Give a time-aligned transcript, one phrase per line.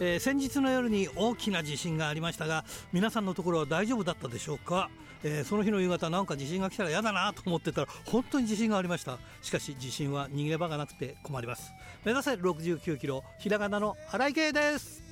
[0.00, 4.90] えー、先日の夜に大きな地震がありましたが皆さんのところは大丈夫だったでしょうか、
[5.22, 9.18] えー、その日の夕方なんか地震が来たら嫌だなと思ってたら本当に地震がありました。
[9.40, 11.72] しかし地震は逃げ場がなくて困ります。
[12.04, 15.02] 目指せ69キロひらがなの荒井圭です。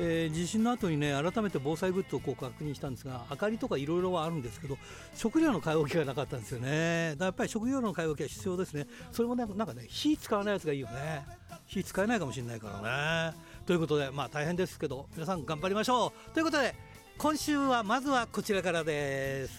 [0.00, 4.78] えー、地震の後にね改めて防災グッズをこう確認したんですが明かりとかいろいろはあるんですけど
[5.14, 7.10] 食料の買い置きがなかったんですよね。
[7.12, 8.86] だからやっぱり食料の買い置きは必要ですね。
[9.10, 11.26] それもねなんかね火使わないやつがいいよね。
[11.66, 13.36] 火使えないかもしれないからね。
[13.66, 16.30] ということでまあ大変ですけど皆さん頑張りましょう。
[16.32, 16.74] ということで
[17.18, 19.52] 今週はまずはこちらからです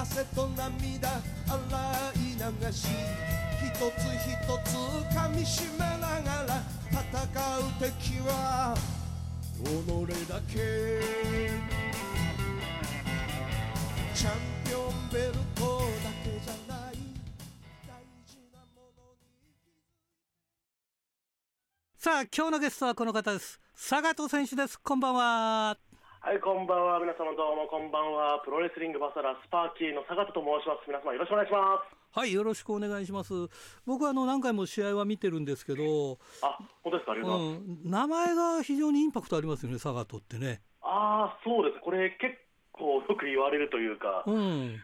[0.00, 1.18] 汗と涙洗
[2.14, 4.30] い流し一つ一
[4.64, 4.76] つ
[5.12, 7.02] 噛みしめながら戦
[7.58, 8.76] う敵は
[9.58, 9.66] 己
[10.28, 10.54] だけ。
[14.14, 14.32] チャン
[14.64, 16.94] ピオンベルトだけじゃない
[17.86, 19.50] 大事なものに
[21.98, 23.60] さあ今日のゲストはこの方です。
[23.74, 24.78] 佐賀選手です。
[24.80, 25.87] こんばんは。
[26.28, 27.00] はい、こんばんは。
[27.00, 28.42] 皆様どうもこんばんは。
[28.44, 30.84] プロレスリングバサラスパーキーの坂田と申します。
[30.84, 32.20] 皆様よろしくお願いします。
[32.20, 33.32] はい、よろしくお願いします。
[33.86, 37.12] 僕はあの何回も試合は見てるんですけど、あ、本当ですか？
[37.12, 37.64] ありがとうございます。
[37.64, 40.60] うん、名前が非常にインパクトありますよね、サガトってね。
[40.84, 41.80] ああ、そうです。
[41.80, 42.36] これ結
[42.72, 44.76] 構よく言われるというか、うん、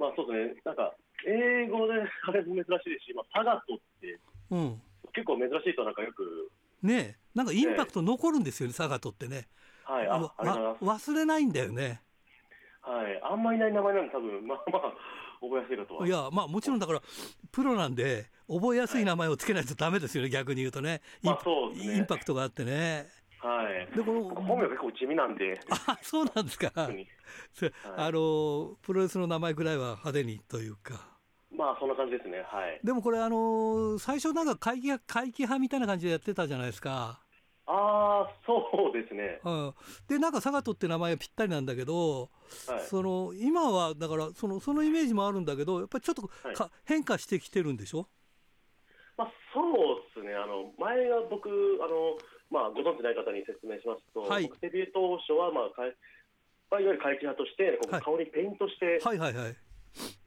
[0.00, 0.60] まあそうですね。
[0.64, 0.96] なんか
[1.28, 1.94] 英語で
[2.26, 4.18] あれも珍しいですし、まあサガトって、
[4.50, 4.82] うん、
[5.14, 6.50] 結構珍しいとなんかよく。
[6.82, 9.46] ねなんかインパクト残るんですよね、ねサガトってね。
[9.88, 12.02] はい、ああ忘れないんだよね。
[12.82, 14.82] はい、あんまりない名前なんで、多分 まあまあ、
[15.40, 16.06] 覚えやすいかとは。
[16.06, 17.00] いや、まあ、もちろんだから、
[17.50, 23.06] プロなんで、覚えやすい名前をつけないとだめですよね、はい、逆に言うとね、まあそうね、インパクトがあってね。
[23.40, 27.06] はい、でこの本名結構地味なんで、あそうなんですか、 はい、
[27.96, 31.16] あのプロレスの名前ぐらいは派手にというか。
[31.50, 37.20] まあそんな感じですね、はい、でもこれ、あの最初、なんか会議会議派みたいな感じでやってたじゃないですか。
[37.70, 39.40] ああ、そうですね。
[39.44, 39.74] うん、
[40.08, 42.30] で、なんかサガトって名前がぴったりなんだけど、
[42.66, 48.08] はい、その今はだからその、そのイメージもあるんだけど、やっぱりちょっとか、はい、変化してきてるんでしょ？
[49.18, 51.50] まあ、そうですね、あの前は僕
[51.82, 52.16] あの、
[52.50, 55.92] まあ、ご存知ない方に説明しますと、はい、デビュー当初は、まあかい
[56.70, 59.56] まあ、いわゆる怪奇派として、こ顔にペイントして、はいはいはい、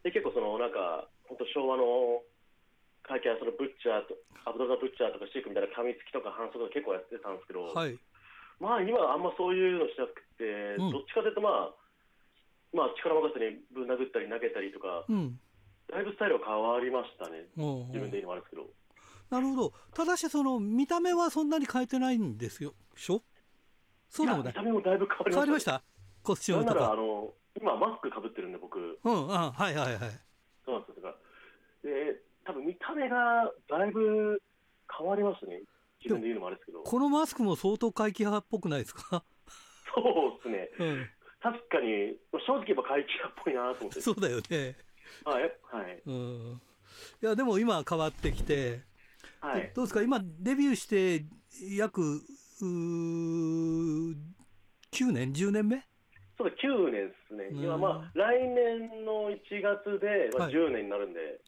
[0.03, 2.22] で結構その、なんか、本当、昭和の
[3.04, 7.98] 会見はそのブッチャーと、アブドザ・ブッチャーとかシークみたいな噛みつきとか反則とか結構やってたんですけど、はい、
[8.60, 11.76] まあ今はあんまそういうのしなくて、うん、どっちかというとまあ、
[12.74, 15.40] まあ力任せにぶん殴ったり投げたりとか、うん、
[15.90, 18.70] だいぶスタイルは変わりましたね、自分で言うのもあるんですけど。
[19.30, 23.24] なるほど、ただしその見た目はそんなに変えてないんですよ、しょ？
[24.10, 25.84] そうでも見た目もだいぶ変わりました、ね、変わりました？
[26.24, 26.92] コスチュームとか。
[26.92, 28.80] あの今マスクかぶってるんで僕。
[28.80, 30.20] うん、あはいはいはい。
[30.66, 31.16] そうなんですよ。
[31.84, 34.42] で多分見た目がだいぶ
[34.98, 35.62] 変わりますね、
[36.04, 36.84] 自分で言うのもあれですけど。
[36.84, 39.24] このマスクも相当怪奇派っぽくないですか？
[39.96, 41.10] そうですね、うん、
[41.42, 44.02] 確かに、正直言えば怪奇派っぽいなと思って。
[44.02, 44.76] そうだよね。
[45.24, 46.02] はい、はい。
[46.06, 46.62] うん。
[47.22, 48.82] いや、でも今変わってきて、
[49.40, 51.24] はい、どうですか、今、デビューして
[51.78, 54.16] 約う9
[55.12, 55.86] 年、10年目？
[56.38, 61.40] そう9年ですね、今、まあ、来年の1月で、まあ、10年になるんで、はい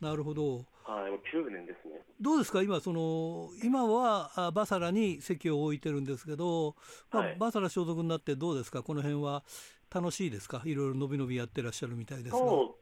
[0.00, 0.64] なるほど。
[0.84, 2.00] はい、もう9年ですね。
[2.20, 6.76] どうですか、今、その、今はバサラに席を置いてるんですけど、
[7.12, 9.44] まあ、はい、バサラ所属になってどうですか、この辺は
[9.92, 12.38] 楽しいですか、いろいろ伸び伸びやってらっしゃるみたいですが。
[12.38, 12.78] そ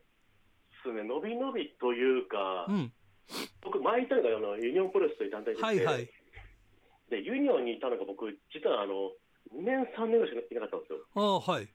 [0.85, 2.93] うですね、伸び伸びというか、うん、
[3.63, 6.09] 僕、前いたのがあのユニオンプロレスという団体ではいはい、
[7.11, 9.13] でユニオンにいたのが僕、実はあの
[9.53, 10.99] 2年、3年ぐらいしかいなかったんですよ。
[11.15, 11.69] あはい、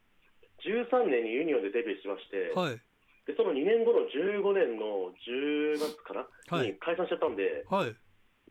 [0.63, 2.81] 13年にユニオンでデビューしまして、はい
[3.27, 6.25] でその2年後の15年の10月かな、
[6.57, 7.93] はい、に解散しちゃったんで、はい、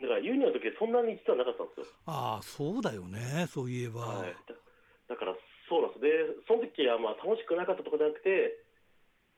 [0.01, 1.87] だからユニオンの時そんなに実はなかったんですよ。
[2.07, 4.25] ああ、そうだよね、そういえば。
[4.25, 4.55] はい、だ
[5.13, 5.35] だから、
[5.69, 6.11] そうなんです、で
[6.47, 8.65] その時はまあ楽しくなかったとかじゃなくて、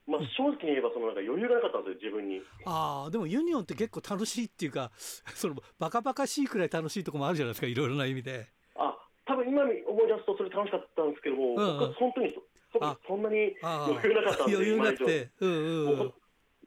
[0.07, 2.41] まあ、正直に言えばそのなんか余裕がなかったんですよ、自分に。
[2.65, 4.91] ああ、でもユニオンって結構楽しいっていうか、
[5.35, 8.47] そのバカバカしいくらい楽しいところもあるじゃないですか、いろいろな意味で。
[8.75, 8.95] あ
[9.25, 12.35] 多分今思い出すと、それ楽しかったんですけども、うんうん、僕は本当に
[12.79, 16.13] そんなに余裕なかったんで、余裕なくて、うんうん、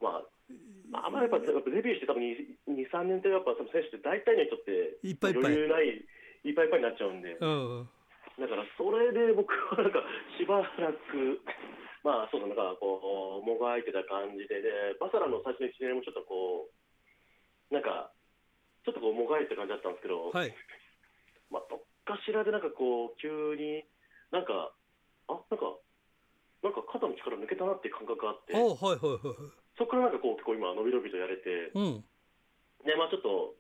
[0.00, 0.23] ま
[0.93, 6.03] あ、あまりやっぱデビューして多分2、3年とやっぱ選手って大体の人って余裕ない、
[6.44, 7.88] いっぱいいっぱいになっちゃうんで、うん、
[8.38, 10.03] だからそれで僕はなんか
[10.38, 11.43] しばらく、
[12.06, 18.14] まあ、そうだ、なんかこう、もがいてた感じで、で、バサラの最初の1年もちょっとこう、なんか、
[18.87, 20.55] ちょっとこう、もがいてた感じだったんですけど、はい。
[21.50, 23.82] まあ、どっかしらでなんかこう、急に、
[24.31, 24.70] なんか、
[25.26, 25.75] あなんか、
[26.62, 29.37] なんか肩の力抜けたなっていう感覚があって、おはいはいはいはい。
[29.79, 32.05] そこからなんかこう、結構今、伸び伸びとやれて、うん。
[32.85, 33.55] で、まあちょっと、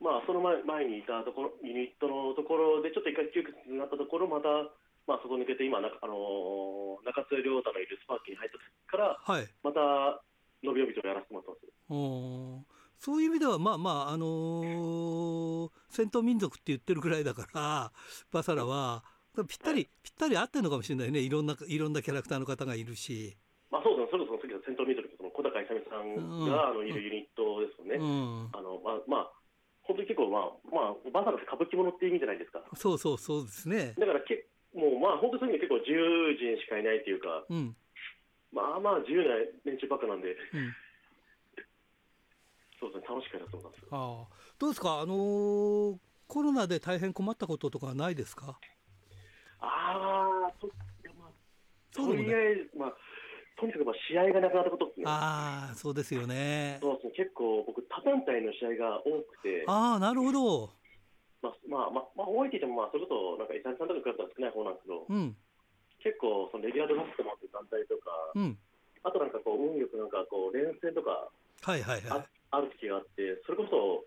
[0.00, 4.48] まあその前前にいたところ、ユニットのところで、ちょっと一回窮屈になったところ、また、
[5.06, 9.46] まあそこ抜けて、今、なんかあのー中津亮太のいるスパーキーに入った時から、はい。
[9.62, 10.24] また、
[10.64, 12.66] 伸び伸びとやらせてもらってます。
[12.98, 17.92] そういう意味ではまあまああのー戦闘民族って言ってるくらいだから
[18.32, 19.04] バサラは
[19.44, 21.20] ぴったりぴったり合ってるのかもしれないね。
[21.20, 23.36] いろんないろんなキャラクターの方がいるし、
[23.70, 27.96] まあそうですね、それこそさっきの戦闘ミドルの小高勇さんが、あのいるユニットですよね。
[27.98, 29.32] うん、あのまあ、まあ、
[29.82, 32.62] 本当に結構、まあ、まあ、バサラって歌舞伎ものっていう意味じゃないですか。
[32.74, 33.94] そうそうそうですね。
[33.98, 37.76] だからけ、もうまあ、本当にそういう意味で結構自由人しかいないっていうか、うん。
[38.52, 39.34] まあまあ自由な
[39.64, 40.72] 連中ばっかなんで、うん。
[42.80, 43.94] そうですね、楽しくやらせてもらってます。
[43.94, 44.34] ああ。
[44.58, 45.00] どうですか？
[45.00, 48.58] あのーコロナで大変困ったこととかはないですか？
[49.66, 50.68] ああ、と
[51.18, 51.32] まあ、
[51.92, 52.96] とりあえず、まあ、
[53.58, 55.04] とにかくまあ試合がなくなったことですね。
[55.06, 56.78] ああそうですよね。
[56.80, 60.70] そうですね、結構僕、他団体の試合が多くて、ああなるほど。
[61.42, 65.36] まあ、まあ、まあ、まあ、多いって言っても、まあ、それこそ、なんか、伊沢さんとかに比べたら少ない方なんですけど、うん。
[66.02, 68.58] 結構、そのレギュラーでマスク持ってる団体とか、うん。
[69.04, 71.30] あとなんかこう、運よくなんかこう、連戦とか
[71.62, 72.26] はいはいはあい。
[72.50, 74.04] ある時があって、それこそ、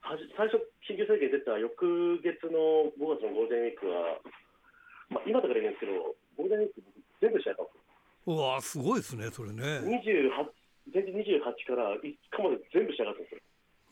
[0.00, 4.22] はじ最初、緊急宣言出た翌月の5月のゴールデンウィークは、
[5.08, 6.82] まあ、今だから言うんですけど、ゴールデンウィーク、
[7.20, 7.86] 全部試合やったんですよ。
[8.26, 10.50] うわあすごいですねそれね28
[10.92, 11.38] 前日28
[11.70, 13.40] から5日まで全部仕上がったんですよ。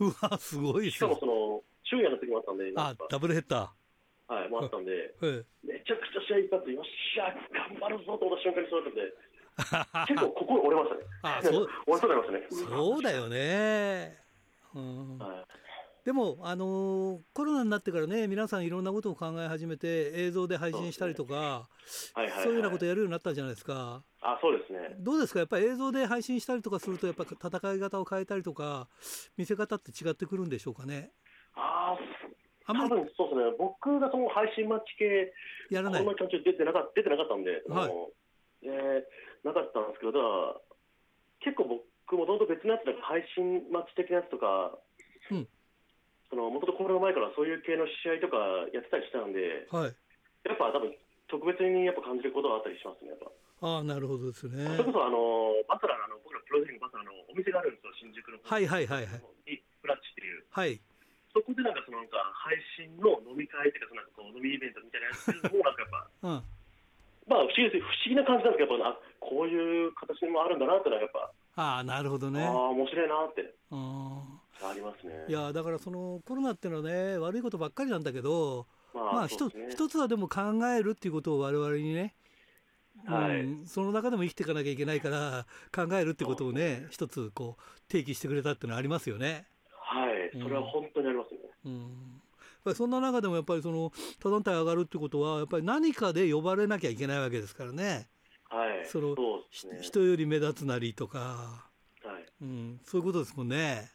[0.01, 3.73] うわすごいでしかもその、昼夜の時もあったんで、あダブルヘッダ
[4.27, 5.15] はい、もあったんで、
[5.63, 11.05] めちゃくちゃ試合一発、よっしゃ、頑張るぞと思った瞬間にそうだったんで、え 結構心折れましたね。
[11.23, 12.67] あそう 折れそうになりましたね。
[12.67, 14.19] そうだよね。
[14.75, 15.64] うん、はい
[16.05, 21.69] でも、あのーコロナになってからね皆さんいろんなことを考え始めて映像で配信したりとかは
[22.17, 22.43] いはいはい。
[22.45, 24.03] そういうようなことやるようになったじゃないですか。
[24.21, 24.97] あ、そうですね。
[25.01, 25.41] どうですか？
[25.41, 28.89] やっぱり映像で配信したりとかするとやっぱ戦い方を変えたりとか
[29.37, 31.13] 見せ方って違ってくるんでしょうかね？
[31.55, 31.99] ああ、
[32.67, 35.33] 多あんまり分そうですね、僕がその配信マッチ系、
[35.71, 36.05] やらない。
[36.05, 37.93] この期間中出てなかった出てなかったんで、はい。
[38.65, 40.61] えーなかったんですけど、だから
[41.41, 41.65] 結構
[42.09, 44.77] 僕もともと別のやつで配信マッチ的なやつとか、
[45.31, 45.49] うん
[46.35, 49.95] そのもともとコロナ前からそういう系の試合とかやってたりしたんで、はい。
[50.43, 50.91] やっぱ多分
[51.31, 53.31] 特別にやっぱ感じることがあったりしますね、やっぱ。
[53.63, 54.67] ああなるほどですね。
[54.75, 58.43] それこそあのバサラのあの僕らプロデュースバサラのお店があるんですよ、新宿の。
[58.43, 59.23] 方はいはいはいはい。
[59.47, 60.43] にフラッチっていう。
[60.51, 60.83] はい。
[61.31, 66.43] そこでなんかそのなんか配信の飲み会っていうか、そのなんかこう飲みイベントみたいなやつもなんかやっぱ、 うん。
[67.31, 72.43] まあ不思議です不思議な感じなんですけど、やっぱあこういう形もあるんだなってのはやっぱ、ああなるほどね。
[72.43, 73.55] ああ面白いなって。
[73.71, 75.25] うんありますね。
[75.29, 82.15] いやだからそのコロナっていうのはね悪いことばっかりなんだけどままあ一つ一つはでも考えるっていうことを我々にね、
[83.07, 89.47] はいうん、その中でも生きていかなきゃいけないから考えるってことをね一つこう提起してくれたっていうのはありますよね。
[89.71, 91.41] はい、それは本当にありますね。
[91.67, 91.89] うん、やっ
[92.65, 98.09] ぱりそんな中でもやっぱりその他団体上がるってことはやっぱり何かで呼ばれなきゃいけないわけですからね。
[98.49, 99.17] はい、そのね。
[99.81, 101.19] 人より目立つなりとか、
[102.03, 103.91] はい、うん、そういうことですもんね。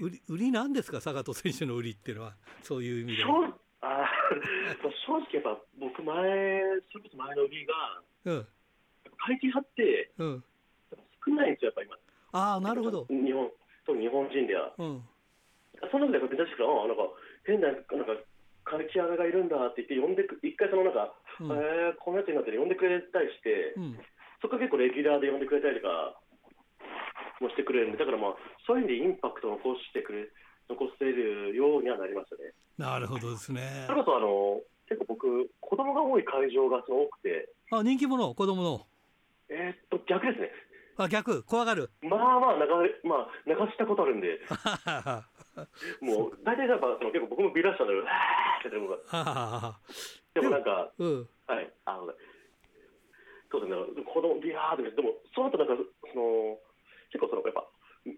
[0.00, 1.00] 売り売りなんですか？
[1.00, 3.56] 坂戸選手の売りっていうのはそういう意味で正は。
[3.82, 8.46] あー 正直やっぱ僕前、それこそ前の売りが、うん
[9.22, 10.44] 会計派ってうん、
[11.26, 11.96] 少ないんですよ、やっぱ今。
[12.32, 13.06] ああなるほど。
[13.10, 13.50] 日本、
[13.84, 14.72] 特に日本人では。
[14.78, 15.02] うん
[15.90, 17.08] その中でやっぱ珍しく、あなんか
[17.44, 17.88] 変な、なんか、
[18.64, 23.98] 会計派がいるんだって言って、呼んでく、一回そのなんか、うんえー、このやつになって呼んでくれたりして、うん
[24.42, 26.18] そこから結構レギュラーで呼んでくれたりとか
[27.40, 28.34] もしてくれるんで、だからまあ、
[28.66, 30.28] そういう意味でインパクトを残してくれ、
[30.68, 32.52] 残せるようにはなりましたね。
[32.78, 33.84] なるほどですね。
[33.88, 33.94] そ。
[33.94, 38.34] れこそあの、結構僕、子供が多い会場がすごく多くて、あ人気者？
[38.34, 38.86] 子供の？
[39.48, 40.50] えーっと、逆ですね。
[40.96, 41.42] あ逆？
[41.44, 41.90] 怖がる？
[42.02, 44.40] まあまあ流れ、まあ、流したことあるんで、
[46.02, 49.78] もう、大体やっぱ、その結構僕もビラしたんだけど、あーってやってるのが、
[50.34, 51.28] でもなんか、うん。
[51.46, 52.12] はい、あの、
[53.50, 55.74] そうですね、子供ビヤーって、でも、その後なんか、
[56.12, 56.58] その、
[57.10, 57.66] 結構その、やっぱ、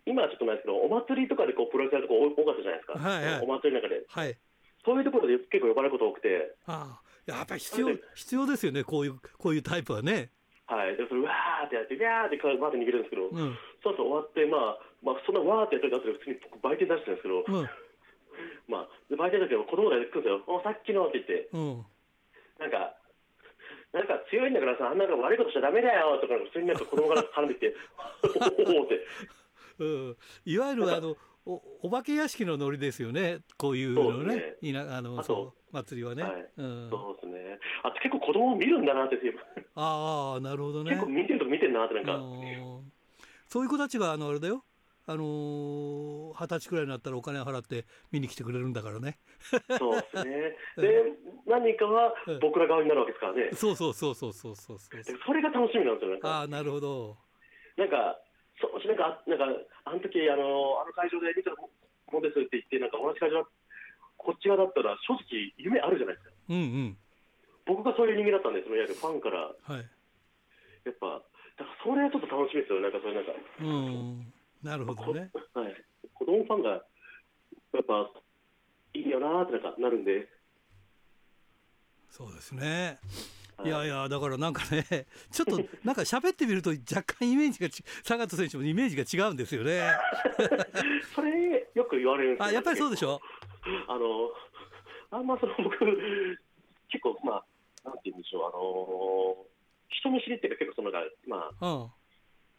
[0.06, 3.40] 今はちょっとないですけど、お祭りとかでこうプロレスやるとこ多かったじゃないですか、はいはい。
[3.42, 4.38] お祭りの中で、はい。
[4.84, 7.12] そういうところで結構呼ばれること多くて、ああ。
[7.26, 10.30] やっぱり必要必要ですよねこういうこういうタイプはね。
[10.66, 13.58] はい、でそれ、わーってやって、ビャーってバーって逃げるんですけど、うん。
[13.84, 17.68] そうそう終わって、まあ、まあ、そんなわーってやってる後で普通に僕売店出してるんですけど、うん。
[18.72, 21.84] まあ、で売店だけど子供が来るんですよ、おさっきのって言って、うん。
[22.58, 22.96] なんか、
[23.92, 27.74] なんか強いんだからさ、あんなの悪いことしちゃだめだよとか、普通になんか子供が絡んできて、
[28.76, 29.00] おおって。
[29.78, 36.48] うん、いわゆるあのおお化け屋敷のノリですよね、こういうのね、いなあのそう祭りはね、はい。
[36.56, 37.58] うん、そうですね。
[37.82, 39.18] あと結構子供見るんだなって、
[39.74, 40.90] ああ、なるほどね。
[40.90, 42.20] 結構見てると見てるなって、なんか。
[43.48, 44.64] そういう子たちがあのあれだよ、
[45.04, 49.18] あのー、二十歳くらいになったらお金払って見に来てくれるんだからね。
[49.78, 50.56] そうですね。
[50.76, 51.12] で、
[51.46, 53.50] 何人かは僕ら側になるわけですからね。
[53.52, 57.16] そうそうそうそうそうそうそれが楽しみなんですよ、ああ、なるほど。
[57.76, 58.20] なんか、
[58.60, 59.44] そうなんか、なんか、
[59.84, 63.44] あの時あのあの会場で見たもんですって言って、なんか同じ会場、
[64.18, 66.34] こっち側だったら、正直、夢あるじゃないですか。
[66.50, 66.60] うんう
[66.94, 66.98] ん。
[67.66, 69.50] 僕がそういう人間だったんですよ、いわゆるファンから。
[69.50, 69.90] はい。
[70.84, 71.22] やっぱ、
[71.58, 73.32] だからそれはちょっと楽しみですよ、なんかそれなんか。
[73.58, 74.32] うん。
[74.62, 75.30] なるほどね。
[75.54, 75.84] はい。
[76.14, 76.76] 子供ファンが、や
[77.80, 78.10] っぱ、
[78.94, 80.28] いいよなってなんかなるんで。
[82.10, 82.98] そうですね。
[83.64, 84.84] いやいや、だからなんかね、
[85.30, 89.80] ちょっとなんか喋ってみると、若干イメージがち、坂田選手もイメージが違うんですよね。
[91.14, 93.20] それ、よく言われるんですあ、やっぱりそうでしょ？
[93.88, 94.30] あの、
[95.10, 95.78] あんまその僕、
[96.88, 97.36] 結構、ま
[97.84, 99.46] あ、なんて言うんでしょう、あの
[99.90, 100.90] 人見知りっていうか、結構その、
[101.26, 101.90] まあ、うん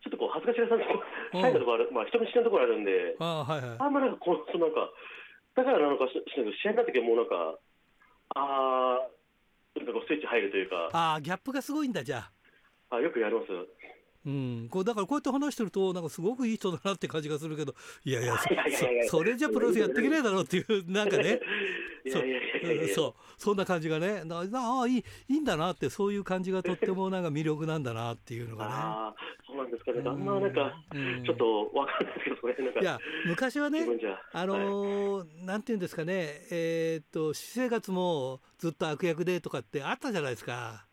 [0.03, 0.75] ちょっとこう恥ずかしなさ
[1.31, 4.91] そうなところある、まあ、人見知りなところあるんで、あ,、はいはい、あんまなんかこう、そのなんか、
[5.55, 7.55] だからなのかしないけど、試合になった時はもうなんか、
[8.35, 10.91] ああ、なんかこうスイッチ入るというか。
[10.91, 12.27] ああ、ギャップがすごいんだ、じゃ
[12.91, 12.95] あ。
[12.95, 13.47] あよくやります。
[14.25, 17.75] うん、こうだからこうやって話してるとなんかすごくいい人だなって感じがするけど
[18.05, 18.37] いやいや
[19.09, 21.41] それじゃプロレスやっていけないだろうっていうなんかね
[22.95, 25.03] そうそんな感じがねああいいい
[25.35, 28.71] いんだなってそういう感じがとってもなんか魅力なんだなっていうのがね。
[28.73, 29.13] あ
[29.53, 30.73] そうなんですかね、あんまなんか、
[31.23, 32.79] ちょっとわかんないですけど、それなんか。
[32.79, 33.85] いや、昔はね、
[34.31, 40.87] あのー、なんていうんですかね、えー、っと、私生活もずっと悪役でとかってあったじゃないですか。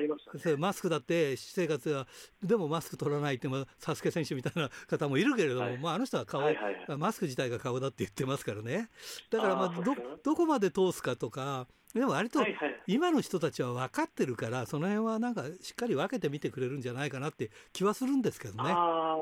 [0.00, 2.06] りました、ね、マスクだって私生活は
[2.42, 8.88] でもマスク取らないってサスケ選手みたいな方もいるけれども、はい、まあ、あの人は顔、はいはいはい、マスク自体が顔だって言ってますからね。
[9.30, 12.40] だからまあどどこまで通すかとかでも割と
[12.86, 18.70] 今の人たちは分かってるからその辺はなんかしっかり分けてみてくれるんじゃないかなって気はするんですけどね。
[18.70, 19.18] あ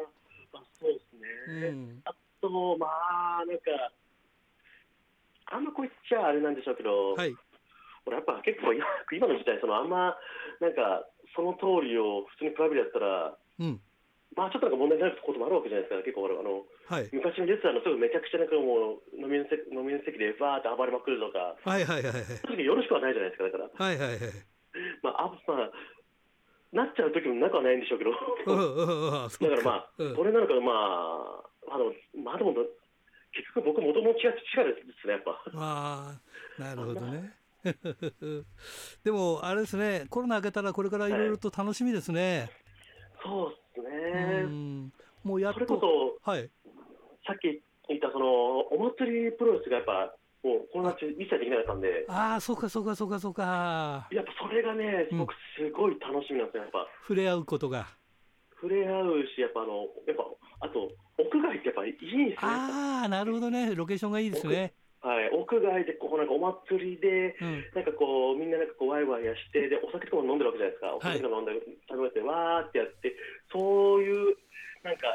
[0.52, 2.87] まあ、そうですね、うん、あとま
[3.42, 3.92] あなんか
[5.47, 7.35] あんまこう言っちゃあれなんでしょうけど、はい、
[8.07, 8.85] 俺やっぱ結構今
[9.28, 10.17] の時代そのあんま
[10.61, 13.81] なんかその通りを普通にプライベートやったら、うん、
[14.37, 23.71] まあちょっとなんか問題になることもあるわけじゃないですか結構あの、はい、昔のレスラーのすぐめちゃくちゃなんかもう飲みの席飲みの席でバーって暴れまくるとか、はいはいはいはい、よろしくはないじゃないですかだから。
[23.73, 24.19] はいはいはい。
[25.02, 25.71] まああまあ
[26.73, 31.40] なっちゃう時もなくはないんでしょうけど、だからまあ、これなのか、ま
[31.73, 32.52] あ、あのまあでも、
[33.33, 35.40] 結局、僕、もともと違うですね、やっぱ。
[35.55, 36.21] あ
[36.59, 37.33] あ、なるほどね。
[39.05, 42.50] でも、あれですね、コロナ明けたら、これからいろいろと楽しみですね。
[43.23, 44.91] そうですね。
[45.25, 45.61] もうやっと。
[45.61, 46.50] それこそ、はい、
[47.27, 52.05] さっき言った、その、お祭りプロレスがやっぱ、もうコロナ中、一切できなかったんで。
[52.09, 54.09] ああ、そうか、そうか、そうか、そうか。
[54.12, 56.87] やっぱそれがね、僕、すごい楽しみなんですよ、やっぱ。
[57.03, 57.87] 触れ合うことが。
[58.61, 60.25] 触れ合うし、やっぱあの、やっぱ、
[60.61, 62.37] あと、屋外ってやっぱいいですね。
[62.38, 64.75] ああ、なるほどね、ロケーションがいいですね。
[64.99, 71.55] はい、屋外でこうなんかお祭りで、うん、なんかこうみんななんかこうワイワイやしてでお酒とかも飲んでるわけじゃないですか、お酒とか飲んで
[71.87, 73.14] 食べてわーってやって
[73.52, 74.35] そういう
[74.83, 75.14] なんか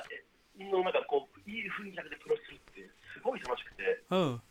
[0.56, 4.42] のなんかこういい雰囲気だけでプロレスするってすごい楽しくて、うん、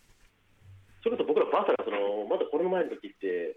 [1.00, 3.56] それこそ僕らバーサがそのまだコロナ前の時って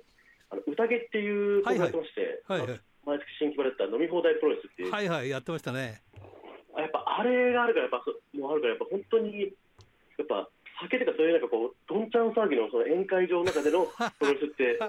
[0.50, 2.82] あの宴っていうことやってまして、はいはい。
[3.06, 4.92] 毎月新規バレッタ飲み放題プロレスっていう。
[4.92, 5.30] はいはい。
[5.30, 6.02] やってましたね。
[6.78, 8.04] やっぱあれがあるからやっぱ
[8.34, 10.50] もうあるからやっぱ本当にやっぱ
[10.82, 13.86] 酒とかそういうなんかこうどんちゃん騒ぎのその宴会場の中での
[14.20, 14.80] プロレスって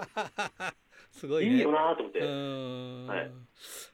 [1.11, 3.31] すごい、ね、いいよなと思って、はい、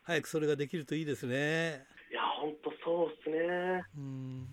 [0.03, 1.85] 早くそれができるといいですね。
[2.11, 3.83] いや本当そうですね。
[3.97, 4.47] うん。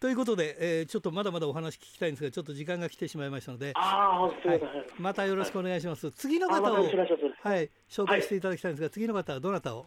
[0.00, 4.60] ということで、えー、ちょっとまだまだお話聞きたいんですがちょっと時間が来てしまいましたのであ、はい、
[4.98, 6.84] またよろしくお願いします、はい、次の方を、
[7.42, 9.84] はい、紹介していただきたいんですが、次の方はどなたを？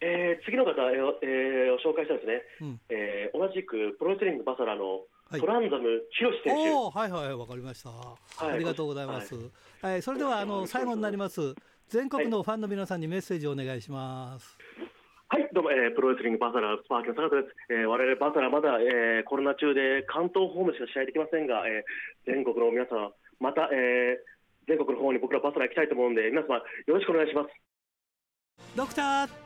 [0.00, 5.04] えー、次の方、えーえー、を紹介したんですね、うん、えー、同じくプロレスリングバサラの
[5.40, 6.70] トランザム広選手。
[6.98, 7.90] はいはいわかりました。
[7.90, 9.34] ありがとうございます。
[9.82, 11.54] はい、それではあの最後になります。
[11.88, 14.56] 全国のファンの皆さんにメッセージをお願いします。
[15.28, 17.54] はい、どうも、えー、プロレスリングバサラスパーキの坂田です。
[17.70, 27.50] えー、我々バサラまだ、えー、コロナ中で関東ホームしか試合できませんが、えー、全国の皆さんまた、えー、全国の方に僕らバサラ行きたいと思うんで皆様よろしくお願いします。
[28.76, 29.44] ドクター。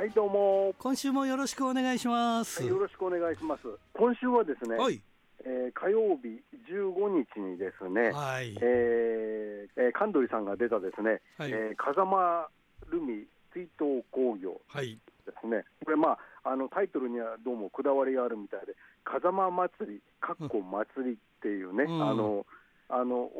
[0.00, 4.98] はいどうも今週もよろしくお願いします、はい、よろしくお願いします今週はですね、はい
[5.44, 12.48] えー、火曜日15日にですね、はい、えー、神取さんが出たですね、はい、えー、風間
[12.90, 14.98] ルミ追悼工業で
[15.40, 22.46] すね、はい、これ、まあ、あのタイトルにはどうもこだわりがあるみたいで、風間祭り、かっこ祭りっていうね、うん、あの
[22.88, 23.30] あの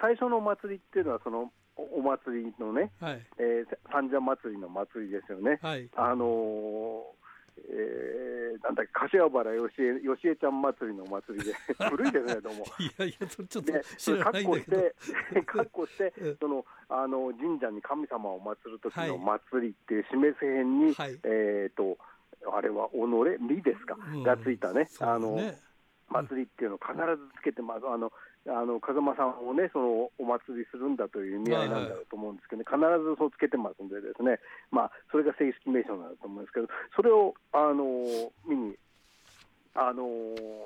[0.00, 5.58] 最初の祭りっていうのは、そのお祭りのね、はい、えー、三社祭りの祭りですよね。
[5.62, 7.18] はい、あのー
[7.70, 11.52] えー、なんだっけ、柏原よしえよしえちゃん祭りの祭りで、
[11.90, 12.64] 古いですね、どうも。
[12.78, 13.62] いやいや、ちょっと
[13.96, 15.42] 知らないんだけど。
[15.44, 21.98] かっこして、 そのあの神社に神様を祀る時の祭りっていう示す辺に、はい、えっ、ー、と、
[22.52, 22.96] あれは己、
[23.48, 25.38] 理ですか、うん、がついたね、ねあの
[26.08, 27.86] 祭りっていうのを必ずつけてます。
[27.86, 28.12] あの
[28.46, 34.38] あの風間さんをね、そのお祭りするんだという意味合いなんだろうと思うんですけどね、必ずそうつけてますんで、ですね、
[34.70, 37.84] まあ、それが正式名称なんだと思うんですけど、それをあの
[38.46, 38.76] 見に
[39.74, 40.02] あの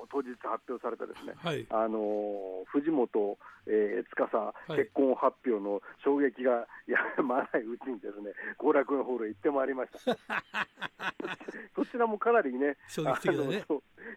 [0.09, 10.17] 当日発表されたですね、はい、あの藤本、えー、司、結婚発表の衝撃がやまないうちにですね後楽園ホールへ行ってまいりました。
[11.75, 13.65] そちらもかなりね、衝撃的だね。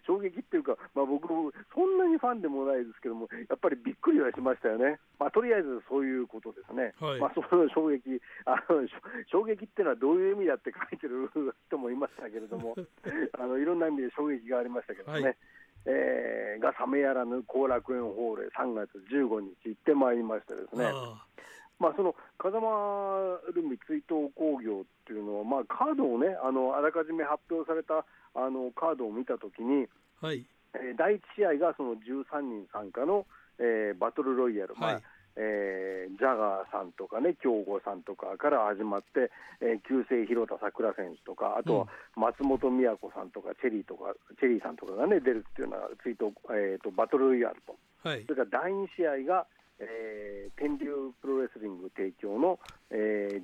[0.06, 1.28] 衝撃っていうか、まあ、僕、
[1.74, 8.86] そんなにファンでもないですけども、やっぱりびっくりはしましたよね、まあ、とりあえずそういうことですね、はい、まあ、その衝撃あの、
[9.30, 11.30] 衝撃っていうのはどういう意味だって書いてる
[11.68, 12.74] 人もいましたけれども、
[13.38, 15.22] あのいろんな意味で衝撃がありましたけどね。
[15.22, 15.36] はい
[15.86, 20.90] えー、が冷めやらぬ後楽園ホールへ3月15日行ってまいりましてですね、
[21.78, 29.86] まあ、その風間ルミ追悼興行っていうのは、まあ、カードをね、あのあらかじめ発表されたあのカードを見たときに、
[30.20, 30.44] はい。
[30.74, 33.26] えー、第1試合がその13人参加の、
[33.58, 35.02] えー、バトルロイヤル、はい、まあ
[35.36, 49.46] えー、ジャガーさんとかね、京吾さんとかから始まって、えー、旧姓広田桜選手とか、あとは松本美也子さんとか、チェリーとか、チェリーさんとかがね、出るっていうのは、追悼、えーと、バトルロイヤルと、はい、それから第2試合が、
[49.78, 52.58] えー、天竜プロレスリング提供の、
[52.90, 53.42] えー、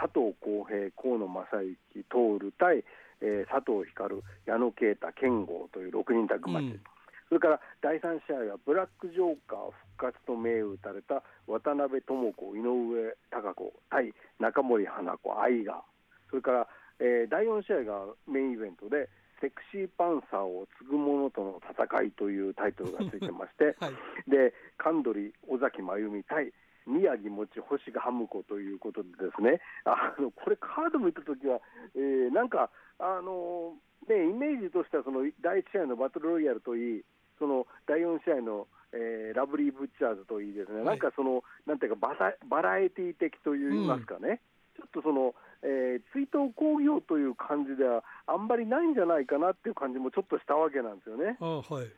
[0.00, 1.76] 佐藤浩平、河野正
[2.08, 2.84] 幸、徹対、
[3.20, 6.76] えー、佐藤光、矢野啓太、健吾という6人タッグマッチ。
[6.76, 6.80] うん
[7.28, 15.82] それから第3試合はブラックジョーカー復活と銘打たれた渡辺智子、井上貴子対中森花子、愛が、
[16.30, 16.68] それから、
[17.00, 19.08] えー、第4試合がメインイベントで、
[19.40, 26.52] セクシーパンサーを継ぐ者との戦いというタイトルがついてまして、 はい、で神取尾崎真由美対
[26.86, 29.60] 宮城持ち星がハム子ということでですね。
[29.84, 31.60] あのこれカード見たときは、
[31.94, 33.76] えー、なんかあの
[34.08, 37.04] ねイメージとしてはその第1試合のバトルロイヤルといい
[37.38, 44.40] その第4試合の、えー、ラブリー・ブッチャーズといいですね、はい、なんかその、なんていうかバラ、バラエティー的といいますかね、
[44.78, 51.36] うん、ちょっとその、えー、追悼興行という感じでは、あんまりないんじゃないかなっていう感じもちょっとしたわけなんですよね。
[51.40, 51.90] あはい。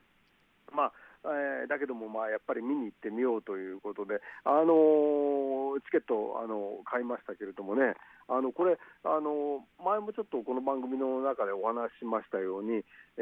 [0.73, 7.93] まあえー、だけども、まあ、やっぱり見に行ってみようということで、あのー、チケット、あの買いましたけれどもね、
[8.27, 12.85] あのこれ、あの前もちょっとこの番組の中でお話ししましたように、
[13.19, 13.21] え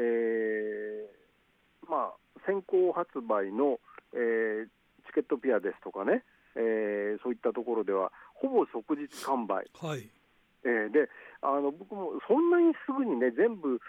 [1.11, 1.28] ー
[1.89, 3.79] まあ、先行発売の、
[4.13, 4.67] えー、
[5.07, 6.23] チケットピアですとかね、
[6.55, 10.09] えー、そういったところでは、ほぼ即日完売、はい。
[10.63, 11.07] えー、で
[11.41, 13.79] あの僕もそんなにすぐにね、全部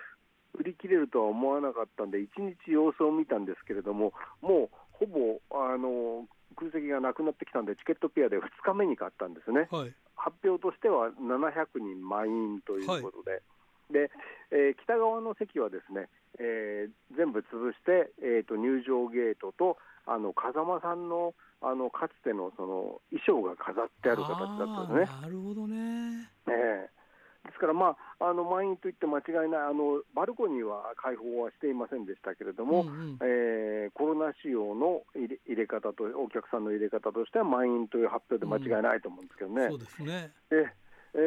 [0.55, 2.27] 売り切れるとは思わなかったんで、1
[2.65, 13.31] 日様子を見たんですけれども、もうほぼあの空席がなくなってきたんで、チケットピアで2日目に買ったんですね、はい、発表としては700人満員ということで。
[13.33, 13.41] はい
[13.93, 14.11] で、
[14.51, 19.77] えー、北側の席はですね、えー、全部潰して、えーと、入場ゲートと
[20.07, 25.21] あの風間さんのあのかつてのその衣装が飾ってある形だったんですね。
[25.21, 39.65] なるほどね、えー、ですから、まあ、あの満員といって間違いないあの、バルコニーは開放はしていませんでしたけれども、うんうん、えー、コロナ仕様の入れ入れ方と、お客さんの入れ方としては満員という発表で間違いないと思うんですけどね。
[39.65, 40.33] うん、そうですね。
[40.49, 40.73] で
[41.13, 41.19] え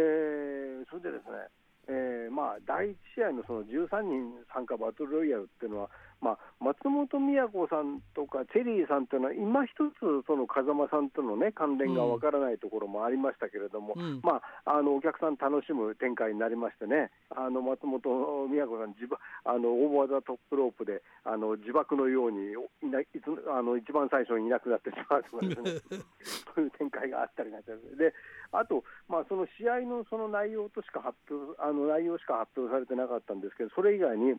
[0.82, 1.46] ー、それでですね、
[1.88, 5.90] えーまあ、第1試合のその13人参加バトルロイヤルっていうのは、
[6.24, 26.02] まあ、松本都さんとかチェリーさんというのは、今一つ、その風間さんとの、ね、関連がわからないところもありましたけれども、うん、まあ、あのお客さん楽しむ展開になりましてね、あの松本都さん自分あの、大技トップロープであの自爆のようにいないつあの一番最初にいなくなってしまうとかですね、
[26.56, 27.74] そういう展開があったりなんて。
[27.98, 28.14] で
[28.52, 34.36] あと、まあ、その試合のその内容としか発表あの内容しか発表されてなかったんですけど、それ以外に、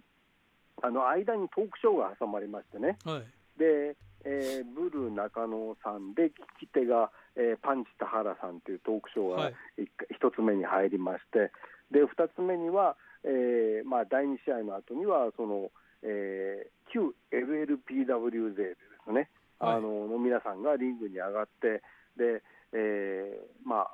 [0.83, 3.23] あの間にトークショーが挟まりましてね、はい、
[3.59, 11.53] でえー、ブルー中野さんで、聞き手が、えー、パンチ田原さんというトークショーが 1,、つ目に入りまして、
[11.91, 15.71] で2つ目には、えーまあ、第2試合の後にはその、
[16.03, 19.29] えー、旧 LLPWJ でですね、
[19.61, 21.83] はい、あのの皆さんがリングに上がって、
[22.17, 23.91] で、えー、まあ、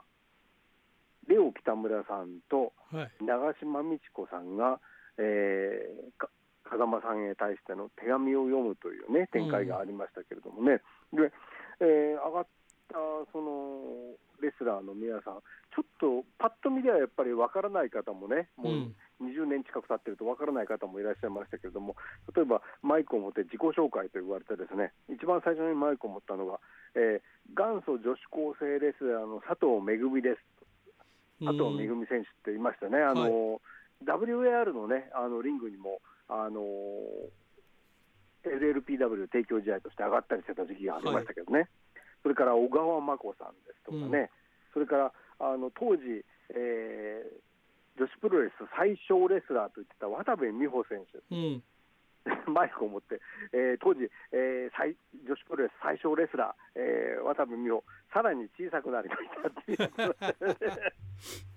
[1.26, 2.72] レオ北村さんと
[3.20, 4.78] 長嶋美智子さんが、
[5.18, 6.26] えー、
[6.70, 10.80] 風間さんへ対しての手紙を読むというね、展開がありましたけれどもね、
[11.12, 11.32] うん、で、
[11.82, 12.46] えー、上がっ
[12.88, 12.94] た
[13.32, 15.42] そのレスラーの皆さん、
[15.74, 21.94] ちょっとパッと見ではやっぱりわからない方もね、もう20年近く経ってるとわからない方もいらっしゃいましたけれども、
[22.34, 26.58] 例えばマイクを持って自己紹介と言われて、ですね一番最初にマイクを持ったのが、
[26.94, 27.22] えー、
[27.54, 30.42] 元祖女子高生レスラーの佐藤めぐみです
[31.44, 36.00] 佐藤めぐみ選手って言いましたね、あの、はい、WAR のねあのリングにも、
[36.30, 36.62] あの
[38.46, 41.68] LLPW 提供試合として上がったりしてた時期がありましたけどね、はい、
[42.22, 44.30] それから小川真子さんですとかね、
[44.72, 51.62] うん、それからあの当時、えー、女子プロレス最小レスラーと言ってた渡部美穂選手、うん、
[52.52, 53.20] マイクを持って、
[53.52, 60.14] えー、当時、えー、最女子プロレス最小レスラー、えー、渡部美穂、さらに小さくなりましたっていう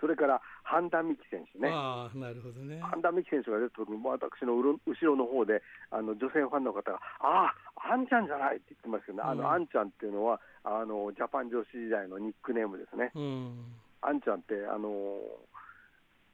[0.00, 2.80] それから半田美希選手ね、あなるほどね。
[2.80, 13.12] 半田美希選手が出た時に、私の後ろの方であの女性ファンの方が、ああ、あんちゃんじゃないって言ってますけどね、うん、あのあんちゃんっていうのはあの、ジャパン女子時代のニックネームですね。
[13.14, 15.18] うん、あんちゃんってあの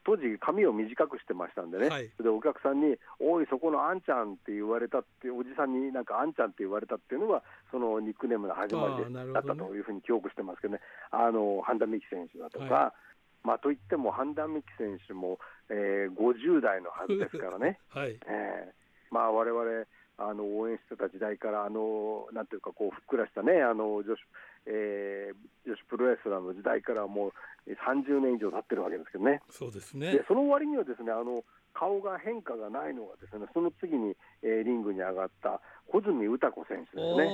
[0.02, 13.09] 当時、髪を短くしてましたんでね、はい、でお客さんに、おい、そこのあんちゃんって言われたって、おじさんになんかあんちゃんって言われたっていうのが、そのニックネームの始まりだったというふうに記憶してますけどね、あの半田美希選手だとか、はい、
[13.42, 15.38] まあ、といっても半田美希選手も、
[15.70, 17.78] えー、50代のはずですからね。
[17.90, 18.72] はいえー
[19.10, 19.86] まあ、我々
[20.18, 24.20] あの応援してた時代から、あのなんていうか、こうふっくらしたね、あの女子
[24.66, 27.32] えー、女子プロレスラーの時代からもう
[27.70, 37.24] 30年以上経ってるわけですけどね、そうですねでその割にはですねあの顔が変化がないのが、ですねその次に、えー、リングに上がった穂積詩子選手ですね。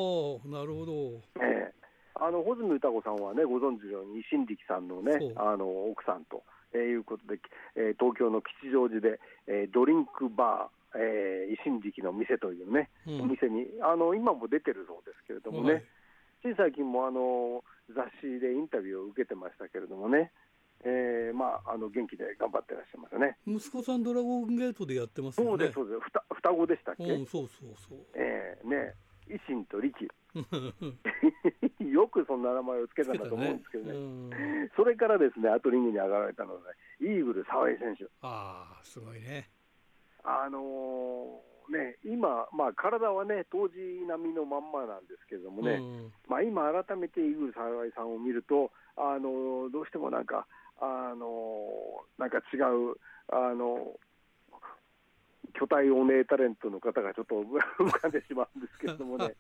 [0.53, 1.86] なるほど、えー
[2.21, 7.41] あの穂積詩子さんはね、ご存知のように、新力さんのね、あの奥さんと、えー、いうことで、
[7.77, 15.85] えー、東京の吉祥寺で、えー、ドリンクバー、えー、維新力の店というね、うん、お店にあの今も出てるそうですけれどもね、はい。
[16.43, 20.33] つい最近もあの雑誌でインタビューを受けてましたけれどもね、
[20.85, 23.37] えー、まあ、あの元気で頑張ってらっしゃいますね。
[23.47, 25.51] 息子さん、ドラゴンゲートでやってますよね。
[25.51, 27.99] そうです、そうです、ふた双子でしたっけ、うん、そうそうそう。
[28.15, 28.95] えー、ね、
[29.29, 30.09] 維新と力、
[31.91, 34.71] よくそんな名前をつけたんだと思うんですけどね、ね。
[34.77, 36.67] それからですね、あとリングに上がられたのは、ね、
[37.01, 38.05] イーグル澤井選手。
[38.23, 39.51] ああ、すごいね。
[40.25, 43.75] あのーね、今、まあ、体はね、当時
[44.07, 50.47] 並みのまんまなんですけれどもね、うん、まあ、今、改めてイーグル沢井さんを見ると、あのどうしてもなんか、
[50.81, 52.97] あのなんか違う、
[53.29, 53.99] あの
[55.59, 57.41] 巨体お姉タレントの方がちょっと
[57.83, 59.35] 浮かんでしまうんですけれどもね、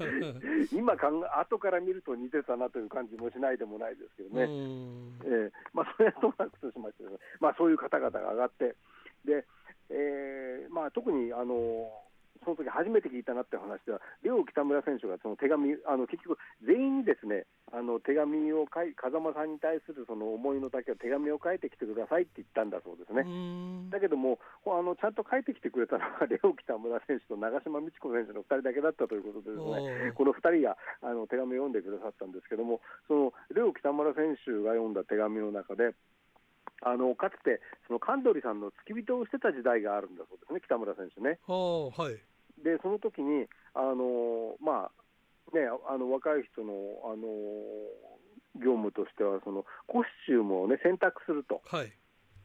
[0.72, 8.74] 今かん、後から見ると似てたなという感じもしないでもないですけどね、えーまあ、それはともなくとしまして、ね、まあ、そういう方々が上がって、
[9.24, 9.44] で
[9.90, 11.92] えーまあ、特にあの
[12.44, 23.24] その時初めて聞いたなって話では、両北村選手がその手紙、あの結局、全員にですねあの手紙を書い、風間さんに対するその思いの丈を手紙を書いてきてくださいって言ったんだそうですね。
[23.90, 35.94] だけどもあの、ちゃんと書いてきてくれたのは、 両北村選手と長嶋美智子選手の2人だけだったということで、ですねこの2人があの手紙を読んでくださったんですけども、その両北村選手が読んだ手紙の中で、
[36.82, 41.38] あのかつて、その神取さんの付き人をしてた時代があるんだそうですね、北村選手ね。
[41.96, 42.18] はい、
[42.62, 44.90] で、その時にあのまあ
[45.52, 46.72] ね、あの若い人の
[47.04, 47.26] あの
[48.56, 51.62] 業務としては、そのコスチュームを、ね、選択すると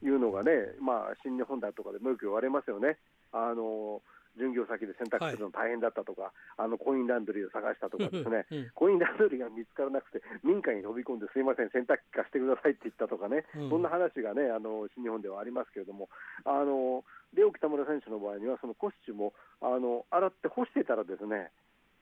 [0.02, 0.10] い。
[0.10, 2.98] うのがね、まあ、新日本だとかでもよく言われますよね。
[3.32, 4.02] あの
[4.38, 16.10] 巡業先で洗濯するの大変だったとか、はい、あのコインランドリーを探したとかですね、うん、コインランドリーが見つからなくて、民家に飛び込んですみません、洗濯機貸してくださいって言ったとかね、うん、そんな話がね、あの新日本ではありますけれども、
[16.46, 17.02] あの
[17.34, 21.52] レオ北村選手の場合には、そのコスチュームをあの洗って干してたらですね、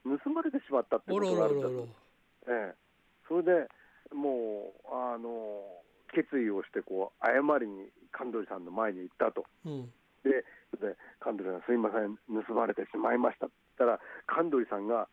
[0.04, 1.88] 盗まれてしまったってことがあるんだと。
[2.48, 2.74] ええ、
[3.28, 3.68] それで
[4.14, 5.62] もうあの
[6.14, 10.44] 決意をしてこう謝りに神取さんの前に行ったと、うん、で
[10.78, 13.46] で神取さん、すみません、盗まれてしまいました。
[13.46, 15.08] って言ったら、神取さんが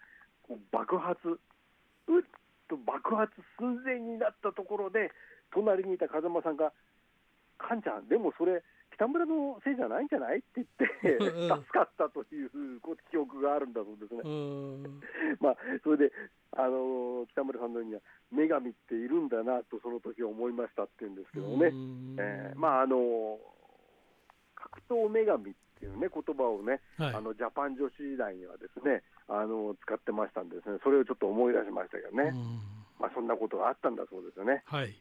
[0.72, 2.24] 爆発、うっ
[2.68, 5.12] と爆発寸前になったところで、
[5.52, 6.74] 隣にいた風間さんが、
[7.58, 8.64] カンちゃん、でもそれ、
[8.96, 12.50] 北村のせいじゃないんじゃないって言って助かったという
[13.10, 14.22] 記憶があるんだそうですね。
[15.42, 16.12] まあ、それで、
[16.52, 18.02] あの北村さんのようには、
[18.32, 21.72] 女神っているんだなと、その時思いましたって言うんですけどね。
[22.18, 23.40] えー、まああの
[24.56, 32.32] 格闘女神っていうね、言葉をね、はい、あのジャパン女子時代にはですね、あの使ってましたんですね、それをちょっと思い出しましたけどね、
[33.00, 34.64] まあ、そんなことがあったんだそうですよね。
[34.66, 34.96] はい、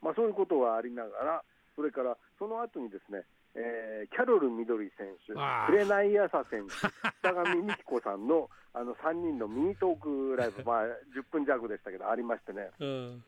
[0.00, 1.44] まあ、そういうことがありながら、
[1.76, 6.72] それからその後にですね、えー、キャロルみどり選手、紅朝選手、
[7.20, 13.24] 北上美紀子さんのあの3人のミニトークライブ、 まあ、10分弱でしたけど、ありましてね、うん、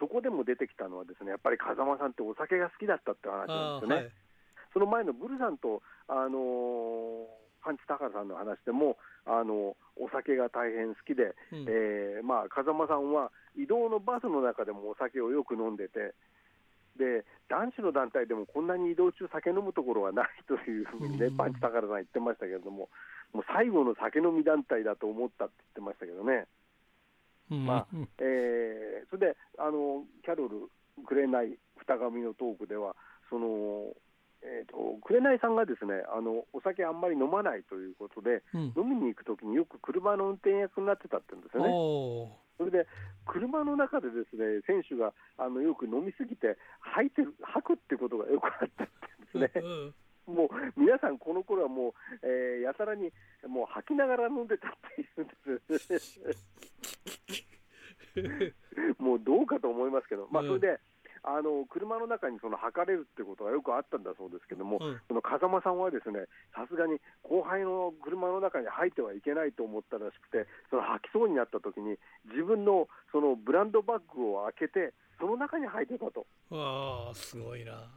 [0.00, 3.96] そこでも出てきたのは、ですねやっぱり風間さんってお酒が好きだったって話なんですよね。
[3.96, 4.12] はい、
[4.72, 7.26] その前のブルさんと、あのー、
[7.62, 16.14] パンチタカさんの話でも、あのお酒が大変好きで、うん、えー、まあ、風間さんは移動のバスの中でもお酒をよく飲んでて、
[16.98, 22.88] で男子の団体でもこんなに移動中、酒飲むところはないというふうにね、パンチ宝さん言ってましたけれども、
[23.32, 26.46] もう最後の酒飲み団体だと思ったって言ってましたけどね、
[27.48, 27.86] まあ
[28.18, 30.68] えー、それであのキャロル、
[31.04, 32.94] 紅二神のトークでは、
[33.28, 33.92] その
[34.42, 42.41] えーと、紅さんがですねあのお酒あんまり飲まないということで、うん、飲みに行くときによく車の運転役になってたって言うんですよね。
[42.58, 42.86] それで
[43.26, 48.92] 車の中でですね選手があのよく飲みすぎて吐いてる吐くってことがよくあったんで
[49.30, 49.50] すね。
[50.26, 50.48] うん、もう
[50.80, 53.10] 皆さん、この頃はもう、えー、やたらに
[53.48, 55.26] もう吐きながら飲んでたっていうん
[55.88, 56.20] です。
[58.98, 60.80] もうどうかと思いますけど、まあ、それで、
[61.22, 71.96] あの車の中にその測れるってことがよくあったんだそうですけども、うん、その風間さんはですねさすがに後輩の車の中に入ってはいけないと思ったらしくて、その吐きそうになった時に、
[72.30, 76.26] 自分のそのブランドバッグを開けて、その中に入ってたと。
[76.50, 77.88] わあ、すごいな。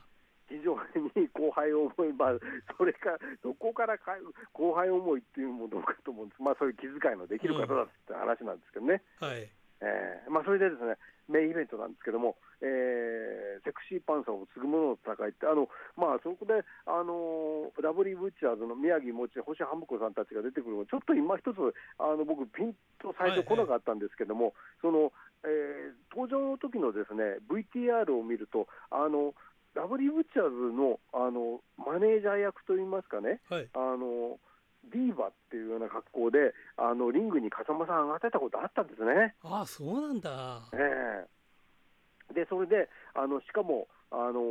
[0.48, 0.78] 非常
[1.20, 2.34] に後輩思い、まあ、
[2.78, 4.14] それか、どこからか
[4.54, 9.02] 後輩思いっていうのもどうかと思うんです、まあ、そういう気遣いのできる方だって話なんですけどね。
[9.22, 9.50] うん、はい
[9.86, 10.98] えーまあ、それでですね、
[11.30, 21.62] メインイベントなんですけども、えー、セクシーパンサーを継ぐ者の戦いって、あのまあ、そこで、あのラブリー・ブッチャーズの宮城もち、星ハムコさんたちが出てくるのちょっと今一つ、
[22.02, 25.14] あの僕、ピンと最初来なかったんですけども、はいはい、その
[25.46, 29.34] えー、登場の時のですね VTR を見ると、あの
[29.76, 34.40] ラブリー・ブッチャーズのあのマネージャー役といいますかね、はい、あの
[34.92, 39.36] ディーバっていうような格好で、あのリングに風間さん上がってたことあったんですね。
[39.44, 40.70] ああ、そうなんだ。
[40.74, 40.78] え
[42.30, 44.42] えー、で、それで、あのしかも、あの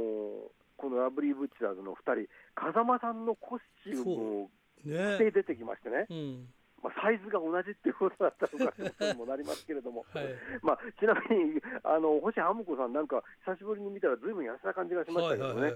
[0.76, 4.50] このラブリー・ブッチャーズの2人、風間さんのコスチュームを
[4.82, 6.06] 着て出てきましてね。
[6.10, 6.48] うん
[6.84, 10.28] まあ、サイズが同じっていうことだったのかということにもなりますけれども、 はい、
[10.62, 15.74] まあ、ちなみにあの星ハム子さんなんか、久しぶりに見たら、ずいぶん痩せた感じがしましたけどね、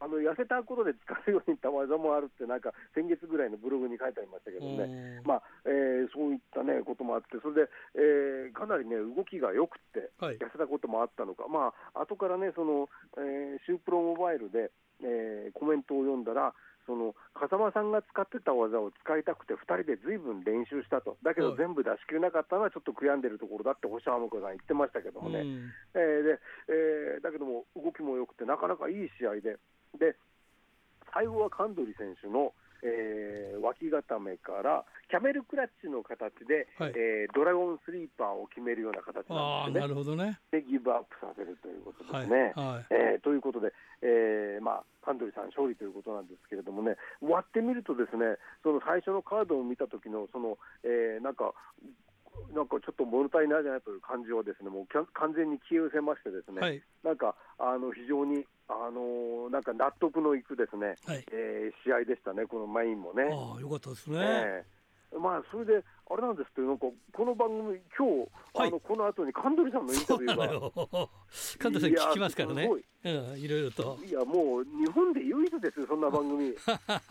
[0.00, 14.70] あの痩せたことで使うようにた技もあるって、なんか先月ぐらいのブログに書いてありましたけどね、まあえー、そういった、ね、こともあって、それで、えー、かなりね、動きがよくて、痩せたこともあったのか、はい、まあ後からね、そのえー、シュープロモバイルで、
[15.02, 16.54] えー、コメントを読んだら、
[16.86, 29.56] その風間さんが使ってた技を使いたくて、2人でずいぶん練習したと、だけど全部出し切れなかったのはちょっと悔やんでるところだって星浜子さん言ってましたけどもね、うん、えー、でえー、だけども動きもよくて、なかなかいい試合で、
[29.98, 30.16] で
[31.12, 32.52] 最後は神取選手の、
[32.84, 39.80] えー、脇固めからキャメルクラッチの形で、はい、えー、ドラゴンスリーパーを決めるような形なんですね。
[39.80, 42.52] なるほどねでギブアップさせるということですね。
[42.54, 51.54] はいはい、えー、ということで、えーまあ、カンドリさん勝利ということなんですけれどもね、割ってみるとですね、その最初のカードを見た時のその、えー、なんか
[52.54, 63.24] なんかちょっと物足りないじゃないという感じはですね、もう完全に消え失せましてですね、はい、なんかあの非常にあのなんか納得のいくですね、はい、えー、試合でしたね、このマインもね。
[63.30, 64.18] あよかったですね。
[64.20, 64.74] えー
[65.18, 71.08] まあ、それで、あれなんですけど、なんかこの番組、今日、はい、あのこの後に神取さんのインタビューが。
[71.58, 72.70] 神取さん聞きますからね。
[73.04, 73.98] うん、いろいろと。
[74.04, 76.54] いや、もう日本で唯一ですよ、そんな番組。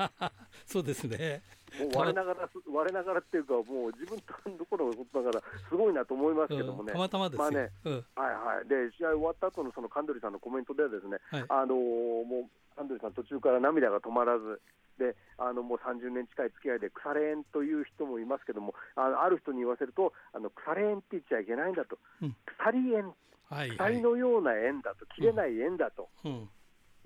[0.66, 1.42] そうですね。
[1.80, 4.16] もう我ながら、 我ながらっていうか、もう自分
[4.52, 6.92] のところのことだから、すごいなと思いますけどもね。
[6.92, 8.68] うん、たまたまですまあね、うん、はいはい。
[8.68, 14.62] で、試合終わった後のその神取さんのコメントではですね、はい、あのー、もう、神取さん途中から涙が止まらず、
[14.98, 23.14] であのもう30年近い付き合いで腐れ縁という人もいますけどもあのある人に言わせるとあの腐れ縁って言っちゃいけないんだと、うん、腐り縁、
[23.50, 26.50] はいはい、のような縁だと切れない縁だと、うん、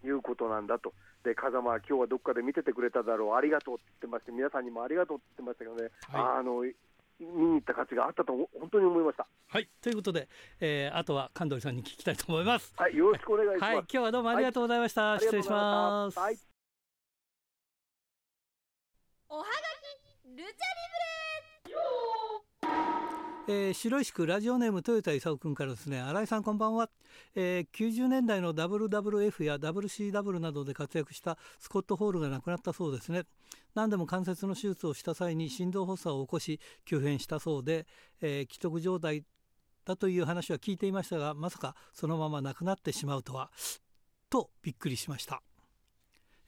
[0.03, 0.93] いうことなんだと。
[1.23, 6.63] で風間、今日はどっかで見ててくれただろう、ありがとうって言ってまして、皆さんにもありがとうって言ってましたけどね、はい、あの
[7.19, 9.27] 見に行った価値があったと本当に思いました。
[9.47, 12.73] はいということで、えー、あとは神取さんに聞きたいと思います。
[12.77, 13.73] はいよろしくお願いします。
[13.73, 15.01] はい、今日はどうもありがとうございました。
[15.12, 16.19] はい、失礼します。
[16.19, 16.38] はい
[19.30, 22.16] おはがきルチャリブレ
[23.49, 26.89] えー、白石区ラジオネーム豊田勲君からですね新井さんこんばんは、
[27.33, 33.23] えー、90年代の WWF や WCW などで活躍したスコット・ホールが亡くなったそうですね。
[33.73, 37.88] 何でも関節の手術をした際に心臓発作を起こし急変したそうで、
[38.21, 39.23] えー、既得状態
[39.86, 43.49] だという話は聞いていましたがまさかそのまま亡くなってしまうとは
[44.29, 45.41] とびっくりしました、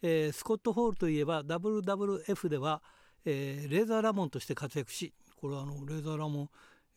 [0.02, 2.82] えー、スコット・ホールといえば WWF では、
[3.24, 6.50] えー、レーザーラモンとして活躍しこれはあのレーザーラモン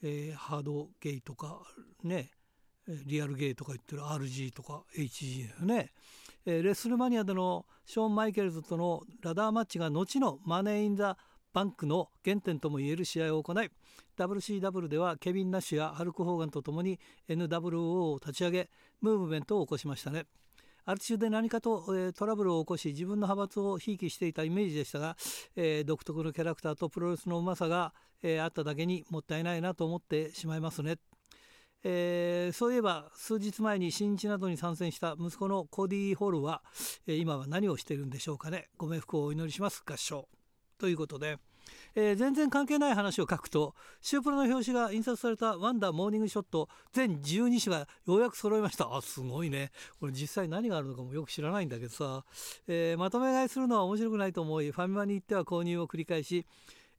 [0.03, 1.63] えー、ハードゲイとか
[2.03, 2.31] ね
[3.07, 5.93] リアルゲイとか言ってる RG とか HG だよね、
[6.45, 11.17] えー、レスルマニアでのショーン・マイケルズとのラダーマッチが後のマネー・イン・ザ・
[11.53, 13.71] バンクの原点ともいえる試合を行い
[14.17, 20.27] WCW ではケビン・ナッシュやハルク・ホーガンとともに NWO を立ち上げムーブメントを起こしましたね。
[20.85, 25.17] アルチューで何かと、えー、トラブルを起こし自分の派閥をひいきしていたイメージでしたが、
[25.57, 30.97] えー、独特のキャラクターとプロレスのうまさが、えー、あっただけにもったいないなと思ってしまいますね。
[31.85, 36.63] えー、そういえば数日前に新日などに参戦した息子のコディ・ホールは、
[37.07, 38.69] えー、今は何をしているんでしょうかね。
[38.77, 39.83] ご冥福をお祈りします。
[39.85, 40.29] 合唱。
[40.79, 41.39] ということで、
[41.95, 48.95] えー、全然関係ない話を書くとシュープロの表紙が印刷されたワンダーモーニングショット全12種がようやく揃いました。
[48.95, 49.71] あすごいね。
[50.01, 52.25] これ実際何があるのかもよく知らないんだけどさ、
[52.69, 56.47] えまとめ買いするのは面白くないと思いファミマに行っては購入を繰り返し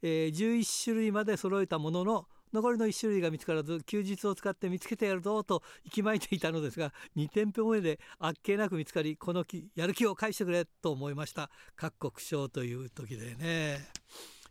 [0.03, 9.43] えー、11種類まで揃えたものの残りの1種類が見つからず休日を使って見つけてやるぞと息巻いていたのですが2店舗目であっけなく見つかりこの
[9.75, 11.49] やる気を返してくれと思いました。
[11.75, 14.02] 各国賞という時でね。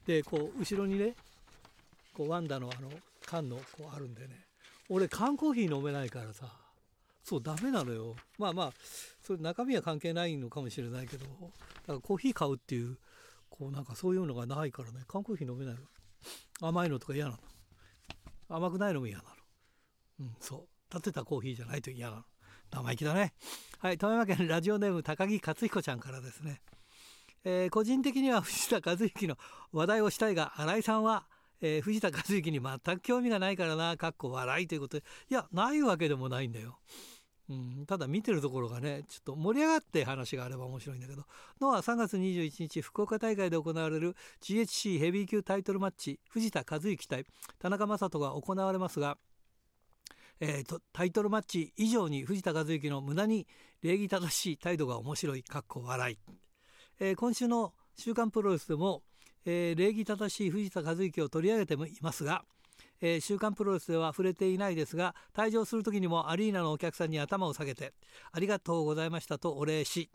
[0.07, 1.15] でこう後ろにね
[2.13, 2.91] こうワンダのあの
[3.25, 4.47] 缶のこうあるんでね。
[4.89, 6.47] 俺缶コーヒー飲めないからさ。
[7.25, 8.17] そうダメなのよ。
[8.37, 8.73] まあまあ
[9.23, 12.99] それ中身は関係ないのかもしれないけどだからコーヒー買うっていう
[13.49, 15.81] こうなんかそういうのがないからね缶コーヒー飲めないの。
[16.61, 17.39] 甘いのとか嫌なの。
[18.49, 19.31] 甘くないのも嫌なの。
[20.21, 20.95] うんそう。
[20.95, 22.23] 立てたコーヒーじゃないと嫌なの。
[22.71, 23.33] 生意気だね。
[23.79, 26.61] はい富山県ラジオネーム高木克彦ちゃんからですね、
[27.45, 29.37] えー、個人的には藤田和之の
[29.73, 31.27] 話題をしたいが新井さんは
[31.63, 35.05] えー、藤田和之に全く興味がないからなかっこ笑いということで。
[35.31, 36.79] いやないわけでもないんだよ。
[37.49, 41.25] うん、ただ見てるところがねちょっと盛り上がって話があれば面白いんだけど。
[41.61, 47.25] のは3月21日福岡大会で行われる GHC ヘビー級タイトルマッチ藤田和幸対
[47.61, 49.17] 田中将人が行われますが、
[50.41, 53.47] えーと、タイトルマッチ以上に藤田和幸の無駄に
[53.83, 56.19] 礼儀正しい態度が面白いかっこ笑い、
[57.01, 59.03] えー、今週の「週刊プロレス」でも、
[59.45, 62.45] えー、礼儀正しい藤田和幸を取り上げてもいますが
[63.05, 67.93] 「えー、週刊プロレスでは触れていないですが退場する時にもアリーナのお客さんに頭を下げて
[68.31, 70.09] ありがとうございましたとお礼し、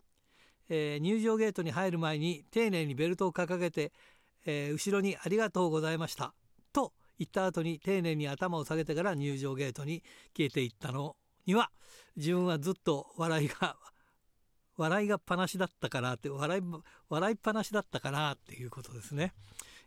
[0.70, 3.92] えー、入場ゲートに入る前に丁寧にベルトを掲げて、
[4.46, 6.32] えー、後ろにありがとうございました
[6.72, 10.02] と言った後に丁寧に頭を下げてから入場ゲートに
[10.34, 11.14] 消えていったの
[11.44, 11.70] には
[12.16, 13.76] 自分はずっと笑いが
[14.78, 16.62] 笑いがっぱなしだったからって笑い
[17.10, 19.34] 笑いっぱなしだったからっていうことですね。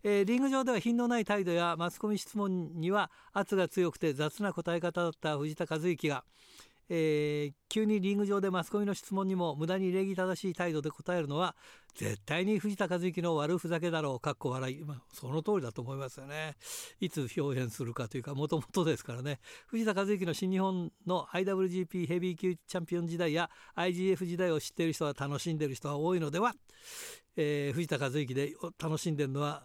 [0.04, 6.24] えー、リング上では品のない態度やマスコミ質問には圧が強くて雑な答え方だった藤田和之が、
[6.94, 11.56] えー、急にリング上でマスコミの質問にも無駄に礼儀正しい態度で答えるのは
[11.96, 16.56] 絶対に藤田和幸の悪ふざけだろうかっこ笑い、まあ、その通りだと思いますよね。
[17.00, 19.40] いつ表現するかというかもともとですからね。
[19.68, 26.54] 藤田和幸の新日本の IWGP ヘビー級チャンピオン時代や IGF 時代を知っている人は楽しんでる人は多いのでは、
[27.38, 29.64] えー、藤田和幸で楽しんでるのは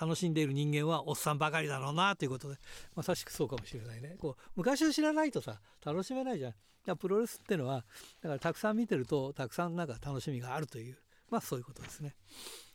[0.00, 2.56] 楽しんでいる人間はおっさんばかりだろうなということで。
[2.94, 4.16] まさしくそうかもしれないね。
[4.18, 6.54] こう昔を知らないとさ楽しめないじゃん。
[6.86, 7.84] やプロレスっていうのは
[8.22, 10.96] だからたくさん見てるとたくさんなんか楽しみがあるという
[11.30, 12.16] まあそういうことですね。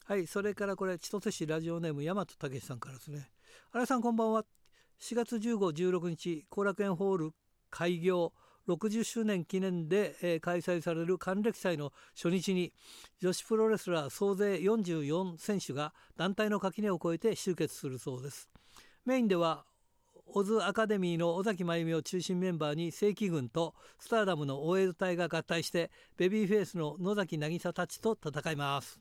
[0.05, 3.29] はいそれからこれ千歳市ラジオネーム大和武さんからですね。
[3.71, 4.45] 新井さんこんばんは。
[5.01, 7.31] 4月1516日後楽園ホール
[7.69, 8.33] 開業。
[8.67, 12.73] 60周年記念で、えー、開催される還暦祭の初日に
[13.21, 18.49] 女子プロレスラー総勢44選手が団体の垣根を越えて集結するそうです。
[19.05, 19.65] メインでは
[20.27, 28.99] オズアカデミーの尾崎真由美を中心メンバーに正規軍とスターダムの大江戸隊が合体してベビーフェイスの野崎渚たちと戦います、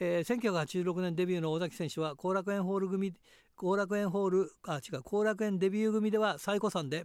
[0.00, 3.12] えー、1986年デビューの尾崎選手は後楽園ホール組
[3.54, 7.04] 後楽園ホールあ違う後楽園デビュー組では最古参で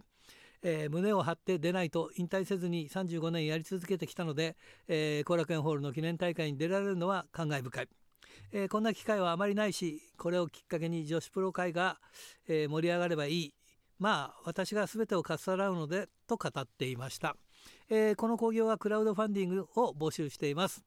[0.62, 4.56] えー、胸を張って出ないと引退せずに35年やり続けてきたので
[4.88, 7.88] 後、えー、楽園ホールの記念大会に出られるのは感慨深い。
[8.52, 11.98] えー、こんな機会はあまりないしこれをきっかけに女子プロ界が、
[12.48, 13.54] えー、盛り上がればいい。
[13.98, 17.34] まあ私が全てをかっさらうのでと語っていました、
[17.88, 20.84] えー、この興行はクラウドファンディングを募集しています。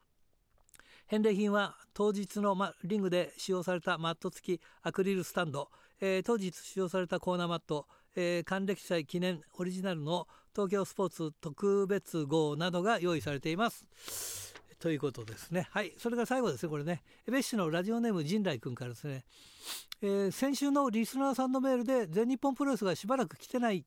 [1.07, 7.88] 返礼品は当日の、ま、リングで使用されたマット付きアクリルスタンド、え、当日使用されたコーナーマット、
[8.22, 13.86] え、還暦祭記念オリジナルの東京スポーツ特別号などが用意されています。
[14.80, 15.67] ということですね。
[15.72, 15.93] はい。
[15.97, 17.01] それが最後ですね、これね。
[17.28, 19.24] エベッシのラジオネーム陣来君からですね、
[20.01, 23.86] えー、先週のリスナーさんのメールで全日本プロレスがしばらく来てない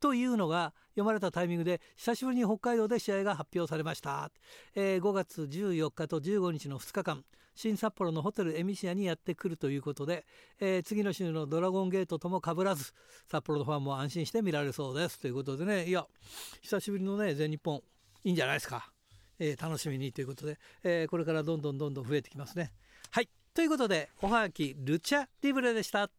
[0.00, 4.30] というのが読まれたタイミングで久しぶりに北海道で試合が発表されました、
[4.74, 7.24] えー、5月14日と15日の2日間
[7.60, 10.24] 新札幌のホテルエミシアにやってくるということで、
[10.60, 12.94] えー、次の週のドラゴンゲートともかぶらず
[13.30, 15.84] 札幌のファンも安心して見られそうですということでね。
[15.84, 16.06] いや
[16.62, 17.82] 久しぶりのね全日本
[18.24, 18.90] いいんじゃないですか、
[19.38, 22.72] えー、楽しみにということで、えこれからどんどんどんどん増えてきますね。
[23.10, 23.28] はい。
[23.52, 26.10] ということでおはがきルチャリブレでした。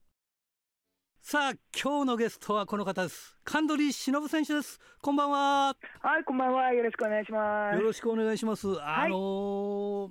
[1.23, 3.35] さあ今日のゲストはこの方です。
[3.43, 4.79] カンドリ忍選手です。
[5.01, 5.75] こんばんは。
[6.01, 6.71] はいこんばんは。
[6.71, 7.77] よろしくお願いします。
[7.77, 8.67] よろしくお願いします。
[8.81, 10.09] あのー、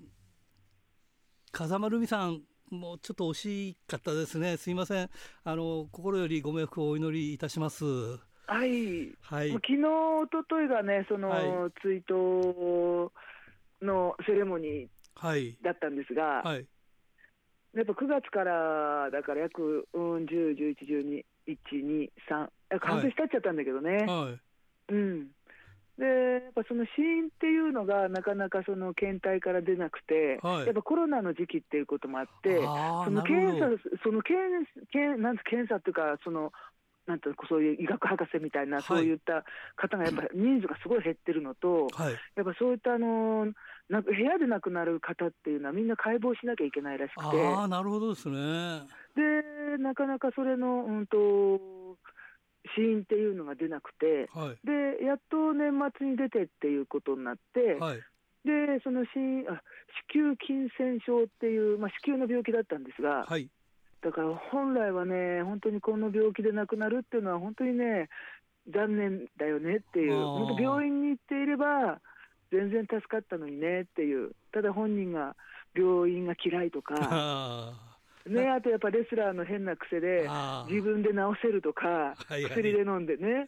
[1.53, 4.57] 風間ルミさんもうちょっと惜しかったですね。
[4.57, 5.11] すいません。
[5.45, 7.85] あの心よりご冥福をお祈りいたします。
[7.85, 11.45] はい、はい、昨日一昨日がねその、はい、
[11.83, 13.11] 追悼
[13.83, 16.67] のセレモニーだったんですが、はい。
[17.75, 24.05] やっぱ9月からだから約、うん、10、11、12、1、2、3、半年経っちゃったんだけどね。
[24.07, 24.31] は
[24.91, 25.29] い、うん
[26.01, 33.69] でやっぱその死因っていうのがなかなかその検体から出なくて、はい、やっぱコロナの時期っていうこともあって、その検査、
[34.03, 36.53] その検検なん検査っていうか、その
[37.07, 39.45] なんていうそういう医学博士みたいな、そういった
[39.77, 43.53] 方がやっぱ人数がすごい減ってるのと、はい、やっぱそういったあの
[43.91, 48.89] な部屋で亡くなる方っていうのは、みんな解剖しなきゃいけないらしくて、あなるほどですね。
[49.17, 51.61] でなかなかそれの、うんと、
[52.75, 57.99] 死因っていうのが出なくて、はい、でやっと年末に出てっていうことになって、はい、
[58.45, 59.63] でその死因あ
[60.13, 63.49] 子宮筋腺症っていう、まあ、子宮の病気だったんですが、はい、
[64.03, 68.09] だから本来はね、本当にこの病気で亡くなるっていうのは、本当にね、
[68.73, 72.01] 残念だよねっていう、本当、病院に行っていれば、
[72.51, 75.37] 全然助かったのにねっていう、ただ本人が
[75.75, 77.75] 病院が嫌いとか、
[78.27, 80.29] ね、あとやっぱレスラーの変な癖で、
[80.69, 83.47] 自分で治せるとか、薬で飲んでね、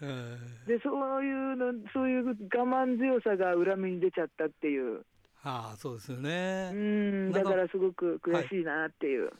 [0.67, 5.05] でそういうの、そういう我慢強さが裏目に出ちゃったっていう。
[5.45, 6.71] あそうですよね。
[6.73, 7.33] うん。
[7.33, 9.25] だからすごく悔しいなっていう。
[9.25, 9.33] はい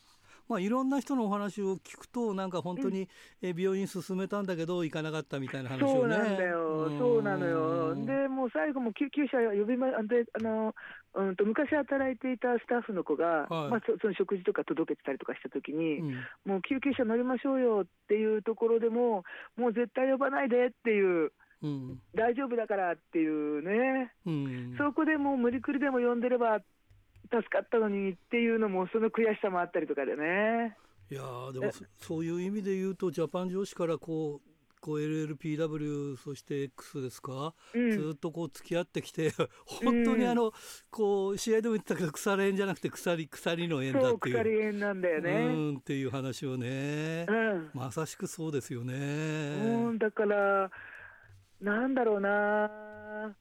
[0.49, 3.09] まあ、いろんな人のお話を聞くとなんか本当に
[3.41, 5.93] 病院進めたんだけど行かなかったみたいな話をね。
[5.93, 7.95] そうなんだよ、そうなのよ。
[7.95, 10.75] でもう最後も救急車呼びまであの
[11.15, 16.15] うんと昔働いていたスタッフの子が、はい、まあ、その食事とか届けてたりとかしたときに、うん、
[16.47, 19.25] もう救急車乗りましょうよっていうところでも、
[19.57, 21.33] もう絶対呼ばないでっていう。
[21.63, 26.59] うん、大丈夫だからっていうね、うん、そこでもう無理くりでも呼んでれば
[27.33, 30.77] 助かったのにっていうのも、その悔しさもあったりとかでね。
[31.11, 31.23] いや
[31.53, 34.53] でもそういう意味で言うと、ジャパン女子からこう、
[34.83, 39.31] こう LLPW そして X ですか、うん、ずっとこう付き合ってきて
[39.65, 40.53] 本当にあの、うん、
[40.91, 44.35] こう試合でも言ったけど腐れ縁じゃなくて鎖鎖の縁だっていう。
[44.35, 45.35] 鎖縁なんだよね、う
[45.75, 50.69] ん、っていう話をね、うん、まさしくそうですよね、うん、だから
[51.61, 53.37] なんだろうな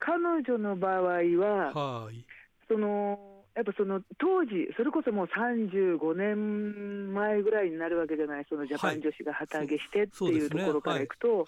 [0.00, 2.26] 彼女の場合は、はい、
[2.66, 11.46] そのやっぱその当時、それこそもう35年前ぐらいになるわけじゃない、そのジャパン女子が旗揚げしてっていうところからいくと、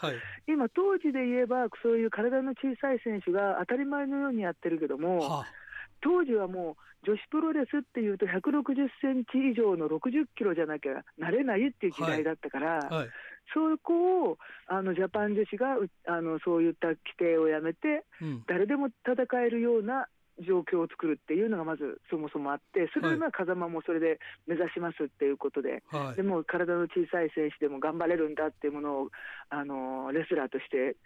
[0.48, 5.46] 今、当時で言えば、そういう体の小さい選手が当たり前のようにやってるけども、はあ、
[6.00, 12.94] 当時はもう、女子プロレスっていうと、160センチ以上の60キロじゃなきゃなれないっていう時代だったから、はい。
[12.94, 13.09] はい、
[13.53, 15.76] そこをあのジャパン女子が
[16.07, 20.07] あのそういった規定をやめて、うん、誰でも戦えるような
[20.41, 29.09] 状況を作るっていうのがまずそもそもあって、それは風間もそれで目指しますっていうことで、はい、でも体の小さい選手でも頑張れるんだっていうものを、
[29.51, 30.97] あのレスラーとして、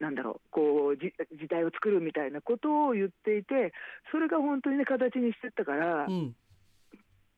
[0.00, 1.12] なんだろう、こう時
[1.48, 3.72] 代を作るみたいなことを言っていて、
[4.12, 6.06] それが本当にね、形にしてったから。
[6.06, 6.36] うん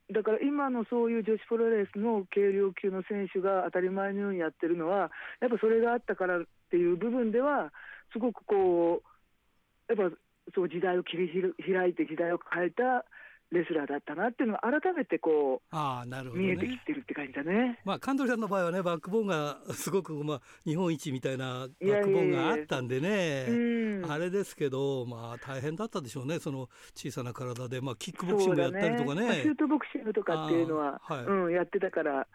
[0.09, 5.11] だから今のそういう女子プロレスの軽量級の選手が当たり前のようにやってるのは、
[5.41, 7.73] やっぱそれがあったからっていう部分では、
[8.13, 10.15] すごくこう、やっぱ
[10.55, 13.05] そう時代を切り開いて時代を変えた
[13.51, 17.79] レスラーだったなっていうのが改めてこうあなるほど、ね、見えてきてるって感じだね。
[17.85, 29.27] まあカンドリさんの場合はねバックボーンがすごくまあ日本一みたいなバックボーンがあったんでねあれですけどまあ大変だったでしょうねその小さな体でまあキックボクシングやったりとかね。
[29.27, 32.27] ねシュートボクシングとかっていうのは、はい、うんやってたから。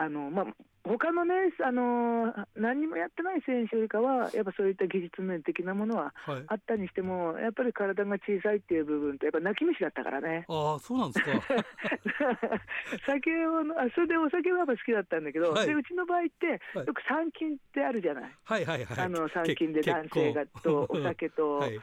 [0.00, 0.46] あのまあ
[0.82, 6.14] 他のね、あの何にもやってない選手よりかは、やっぱそういった技術面的なものは
[6.48, 10.46] あったにしても、はい、やっぱり体が小さいっていう部分と、やっぱ泣き虫だったからね。
[10.48, 11.32] ああ、そうなんですか。
[13.04, 18.34] 酒をあ、それでお酒はやっぱ好きだったんだけど、はい、でうちの場合って、よく参勤ってあるじゃない。
[18.44, 18.98] はいはいはい。
[19.04, 21.58] あの参勤で男性がと お酒と。
[21.58, 21.78] はい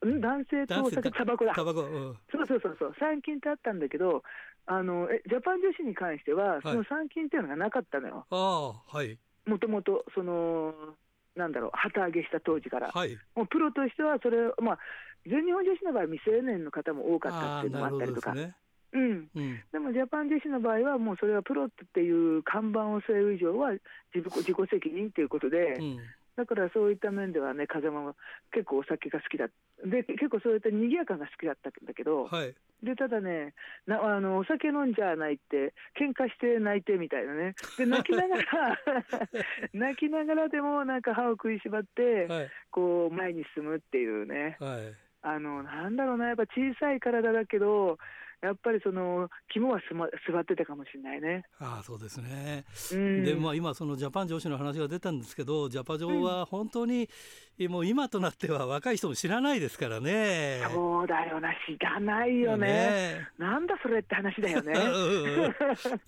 [0.00, 1.52] 男性とお酒、タバコだ。
[1.52, 4.22] タバコ、うん、そうそうそうそう、参勤ってあったんだけど、
[4.66, 8.26] あのえジャパン女子に関しては、その参勤っていうのがなかったのよ。
[8.30, 9.18] はい。
[9.46, 10.72] もともと、その、
[11.34, 12.90] なんだろう、旗揚げした当時から。
[12.90, 13.16] はい。
[13.34, 14.78] もうプロとしては、それ、まあ、
[15.26, 18.34] 全日本女子の場合、未成年の方も多かったっていうのもあったりとか。
[18.34, 18.54] ね、
[18.92, 23.72] うん、うん、でもジャパン女子の場合は、もうそれはプロっていう看板を据える以上は
[24.14, 25.98] 自己自己責任ということで、うん、
[26.36, 28.14] だからそういった面ではね、風間は
[28.52, 29.48] 結構お酒が好きだ
[29.84, 33.52] で、結構そういった賑やかが好きだったんだけど、はい、でただね
[33.86, 38.78] なあの、お酒飲んじゃないって、喧嘩して泣いてみたいなね、で泣きながら
[39.74, 47.98] 泣きながらでもなんか歯を食いしばって、はい、こう前に進むっていうね、はい、あのなんだろうな、やっぱ小さい体だけど、
[48.42, 51.44] やっぱりその肝はす、ま、座ってたかもしれないね。
[51.60, 52.64] ああそうですね。
[52.92, 57.08] うん、でまあ今そのジャパン女子の話が出たんですけど、ジャパ女は本当に、
[57.60, 60.60] うん、もう今となっては若い人も知らないですからね。
[60.72, 62.66] そうだよな知らないよね。
[62.66, 64.74] ねなんだそれって話だよね。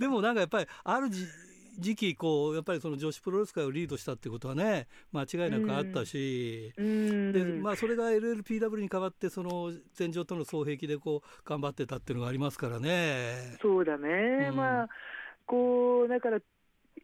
[0.00, 1.24] でもなんかやっぱりあるじ
[1.78, 13.56] 時期こうやっぱりその女子プロレス界をリードしたってことはね間違いなくあったし、うん、でまあ、それが LLPW に代わってその戦場との双璧でこう頑張ってたっていうのがありますからね。
[13.62, 14.88] そうだね、うん、まあ
[15.46, 16.38] こうだから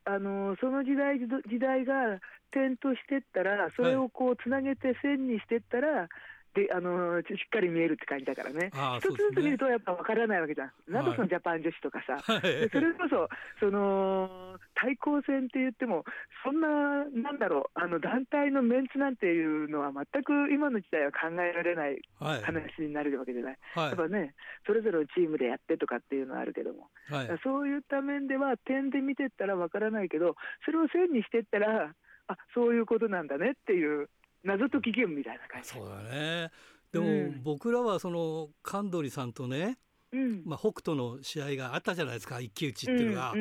[0.04, 2.20] あのその時代時代が
[2.52, 6.08] 点としてったらそれをこうつなげて線にしてったら、はい
[6.54, 13.28] であのしっかり見えるって感じだからね、一つずつ見るとやっぱ分からないわけじゃん、なんだそのジャパン女子とかさ、 はい、それこそ
[13.60, 16.04] その対抗戦って言っても、
[16.42, 24.34] そんな、なんだろう、あの団体のメンツなんていうのは、全く今の時代は考えられない話になるわけじゃない、はい、やっぱね、
[24.66, 30.34] それぞれのチームでやってとかっていうのはあるけども、はい、そういった面では、点で見てったら分からないけど、
[30.64, 31.94] それを線にしてったら、
[32.28, 34.08] あそういうことなんだねっていう。
[34.44, 35.68] 謎解きゲームみたいな感じ。
[35.70, 36.50] そうだね。
[36.92, 39.78] でも、うん、僕らはその神取さんとね、
[40.12, 43.34] うん、まあ、北斗の試合があったじゃないですか一騎打ちっていうのが、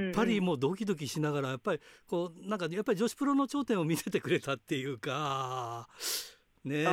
[0.00, 5.88] やっぱりもうドキドキしながらやっぱりこうなんかやっぱり女子プロの頂点を見せてくれたっていうか
[6.66, 6.84] ね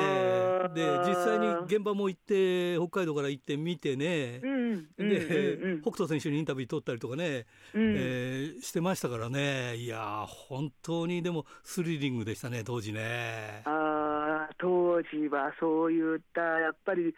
[0.73, 9.75] で実際に現場も行って北海道から行って見てね、うん、で、うん、北斗選手にインタビュー取ったりとかね、うん、えー、してましたからね。
[9.75, 13.63] いや本当にでもスリリングでしたね当時ね。
[13.65, 17.13] あ当時はそういったやっぱり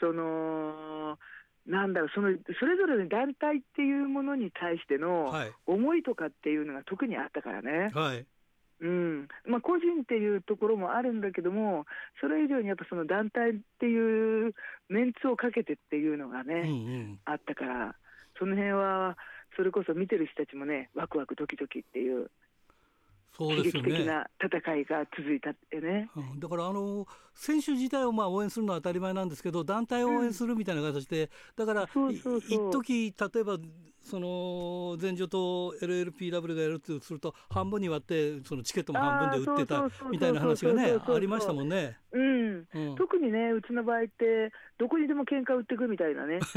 [0.00, 1.18] その
[1.66, 5.32] なんだろうそのそれぞれの団体っていうものに対しての
[5.66, 7.90] 思いとかっていうのが特にあったからね。
[7.94, 8.26] はい
[8.80, 9.28] うん。
[9.46, 11.86] まあ、個人っていうところもあるんだけども、
[12.20, 14.54] それ以上にやっぱその団体っていう
[14.88, 17.94] メンツをかけてっていうのがね、うんうん、あったから、
[18.38, 19.16] その辺は、
[19.56, 22.30] それこそ見てる人たちもね、ワクワクドキドキっていう
[23.36, 33.56] そうですよね、的な戦いが続いたってね、うん、だからあの選手自体をまあ応援するのは当たり前なんですけど団体を応援するみたいな形で、だから一時例えば
[34.02, 41.96] その前女と LLPW がやるとすると半分に割ってそのチケットも半分で売ってたみたいな話がねありましたもんね。
[42.12, 46.40] うん、うん、特にねうちの場合ってどこにでも喧嘩売ってくみたいなね。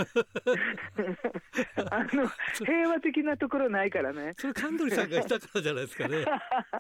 [1.91, 2.29] あの
[2.65, 4.33] 平和的なところないからね。
[4.37, 6.25] それ神取さんがいたからじゃないですかね。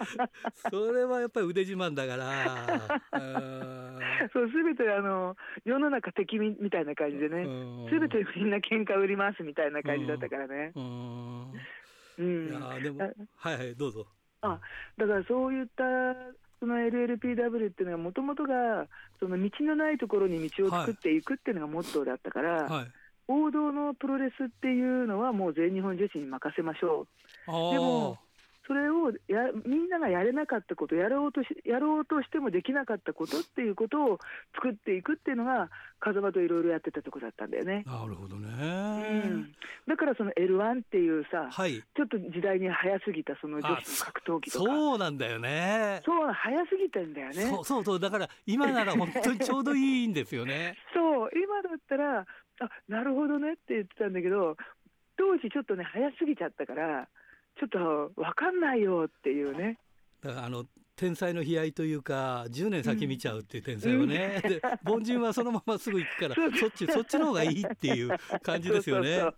[0.71, 3.01] それはやっぱり腕自慢だから。
[4.31, 5.35] そうすべてあの
[5.65, 7.45] 世の中敵みみたいな感じでね。
[7.89, 10.55] すべてみんな喧嘩売りますみたいな感じだったからね。
[10.55, 12.99] うん、いやでも
[13.35, 14.05] はいはいどうぞ。
[14.41, 14.59] あ
[14.97, 15.83] だからそういった
[16.59, 18.87] その LLPW っていうのはもともとが
[19.19, 22.87] その道のないところに道を作っていくっていうのがモットーだったから、はい、
[23.27, 27.07] 王道のプロレスっていうのはもう全日本女子に任せましょ
[27.47, 27.47] う。
[27.47, 28.17] でも
[28.65, 34.19] それをやみんながやれなかったことやろうとし、やろうとしてもできなかったことっていうことを
[34.55, 37.83] 作っていくっていうのが、風間といろいろやってたところだったんだよね。
[37.85, 38.47] なるほどね、
[39.25, 39.55] うん、
[39.87, 44.65] だからその L1 っていうさ、はい、ちょっと時代に早すぎたその女子の格闘技とか。
[44.65, 46.01] そうなんだよね。
[46.05, 47.33] そう、早すぎてんだよね。
[47.33, 50.77] そうそうそう、だから今なら本当にちょうどいいんですよね。
[50.95, 52.25] そう、今だったら、あ
[52.87, 54.55] なるほどねって言ってたんだけど、
[55.17, 57.07] 当時ちょっとね、早すぎちゃったから、
[57.59, 59.77] ちょっと分かんないよっていうね。
[60.21, 68.09] だからあの天才の悲哀というか10年先見ちゃうっていう天才はね、うん、 で凡人はそのまますぐ行くから そっちそっちの方がいいっていう
[68.41, 69.19] 感じですよね。
[69.19, 69.33] そう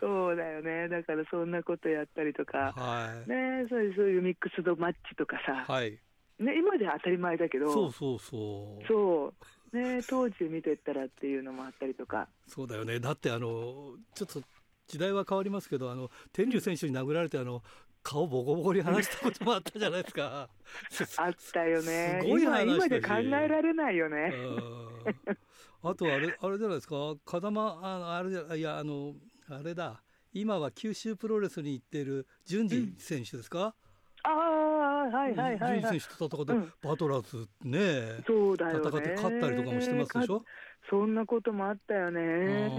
[0.00, 5.98] そうだよね、だからそんなことやったりとか、はい、ねそういうそういうミックスドマッチとかさ、はい、
[6.38, 8.86] ね、今では当たり前だけど、そうそうそう。
[8.86, 9.34] そ
[9.72, 9.76] う。
[9.76, 12.28] ね、当時見てったらっていうのもあったりとか。
[12.46, 12.98] そうだよね。
[12.98, 14.42] だってあのちょっと
[14.90, 17.62] 時代は変わりますけど、あの天竜選手に殴られてあの
[18.02, 20.48] 顔ボコボコに話したこともあったじゃないですか。
[21.18, 22.18] あったよね。
[22.22, 24.32] すごい話今で考えられないよね。
[25.82, 27.14] あとあれあれじゃないですか。
[27.24, 29.14] 風間ああれじゃいやあの
[29.48, 30.02] あれだ。
[30.32, 33.64] 今は九州プロレスに行っている順次選手ですか？
[33.66, 33.72] うん
[34.22, 34.34] ああ、
[35.08, 35.98] はいはいはい、はい。
[35.98, 40.44] 選手と戦って、うん、バトラーズね、そうだよ戦って勝ったりとかもしてますでしょ？
[40.88, 42.70] そんなこともあったよね。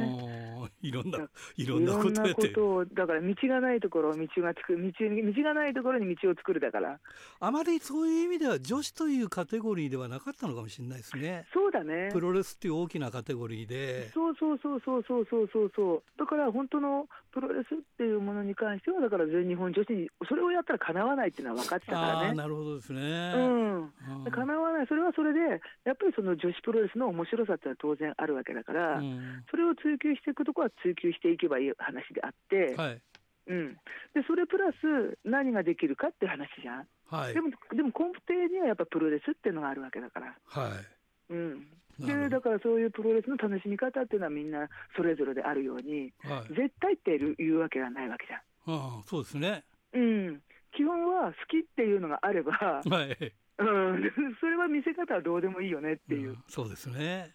[0.81, 2.49] いろんな、いろんなことやって。
[2.49, 6.99] ことだから道がないところ、道がつく、道、道がないところに道を作るだから。
[7.39, 11.45] あまりそういう意味では女子というカテゴリーではなかったのかもしれないですね。
[11.53, 12.09] そうだね。
[12.11, 14.09] プロレスっていう大きなカテゴリーで。
[14.09, 16.19] そうそうそうそうそうそうそうそう。
[16.19, 22.33] だから本当のプロレスっていうものに関しては、だから全日本女子に、それをやったらかなわないっていうのは分かってたからね。
[22.33, 23.01] なるほどですね。
[23.01, 24.31] うん。
[24.31, 24.87] かなわない。
[24.87, 25.39] それはそれで、
[25.85, 33.01] やっぱりその女子プロレスの面白さってのは当然あるわけだから、うん、それを追求していくところは追求していけばいい話であって、はい、
[33.47, 33.73] うん、
[34.13, 40.35] でそれプラス何ができるかっていう話じゃん、はい、でもでも根底にはやっぱプロレスっていうのがあるわけだから。
[40.45, 41.33] はい。
[41.33, 41.67] うん、
[41.99, 44.67] でだからそういうプロレスの楽しみ方っていうのはみんな
[44.97, 48.39] それぞれであるように、はい、絶対っていうわけがないわけじゃん。
[48.39, 49.63] ああそうですね、
[49.93, 50.41] うん、
[50.75, 53.33] 基本は好きっていうのがあれば、はい。
[53.57, 56.31] うん、 それは見せ方はどうでもいいよねっていう。
[56.31, 57.33] うん、そうですね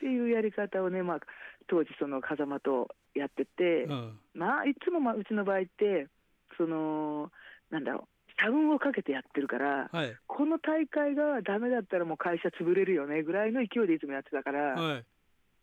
[0.00, 1.20] っていうやり方をね、まあ、
[1.68, 6.08] 当時、その風間とやってて、うん、まあ、いつもまあうちの場合って、
[6.56, 7.30] その
[7.70, 15.04] なんだろう、社運をかけてやってるから、はい、この大会がだめだったらもう会社潰れるよねぐらいの勢いでいつもやってたから、はい、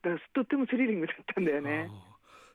[0.04, 1.90] だからとってもスリリングだったんだよね。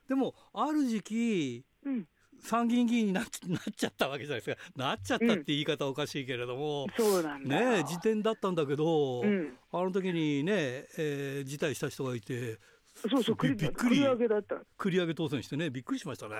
[0.07, 2.05] でもある時期、うん、
[2.43, 4.71] 参議院議員になっちゃったわけじゃないですか。
[4.75, 7.75] なっちゃったって言い方おかしいけれども、うん、そうなんだ。
[7.77, 10.53] ね時点だったんだけど、うん、あの時にね、
[10.97, 12.59] えー、辞退した人がいて
[13.09, 13.95] そうそうびっくり。
[13.95, 14.55] 繰り上げだった。
[14.77, 16.35] 繰り上げ当選してねびっくりしましたね。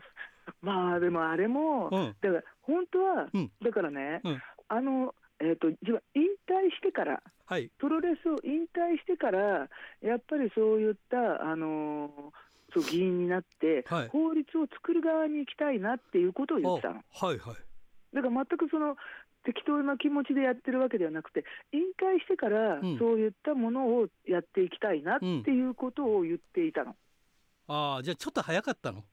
[0.62, 3.30] まあでもあれも、うん、だから本当は、
[3.62, 4.20] だからね、
[4.68, 9.68] あのえーと、自分引退してから、はい、プロレスを引退してから、
[10.02, 12.10] やっぱりそういった、あのー、
[12.72, 17.02] そう議員になって、はい、法律を作る側に行きたいなっていうことを言ってたの。
[17.12, 17.56] はいはい、
[18.14, 18.96] だから全くその
[19.44, 26.94] 適当な気持ちでやってるわけではなくて、引退してからそういったものをやっていきたいなっていうことを言っていたの。
[27.68, 29.04] うん、ああ、じゃあちょっと早かったの？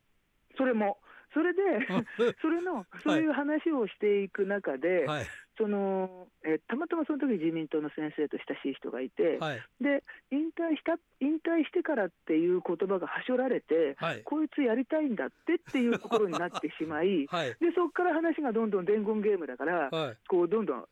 [0.58, 0.98] それも。
[1.34, 1.62] それで、
[2.42, 5.26] それの、そういう話をしていく中で、はい、
[5.58, 17.28] そのえたまたまその時自民党の先生と親しい人がいて、はい、で引退した引退してからっていう言葉がはしょられて、はい、こいつやりたいんだってっていうところになってしまい、
[17.60, 19.90] でそこから話がどんどん伝言ゲームだから、
[20.28, 20.86] こうどんどん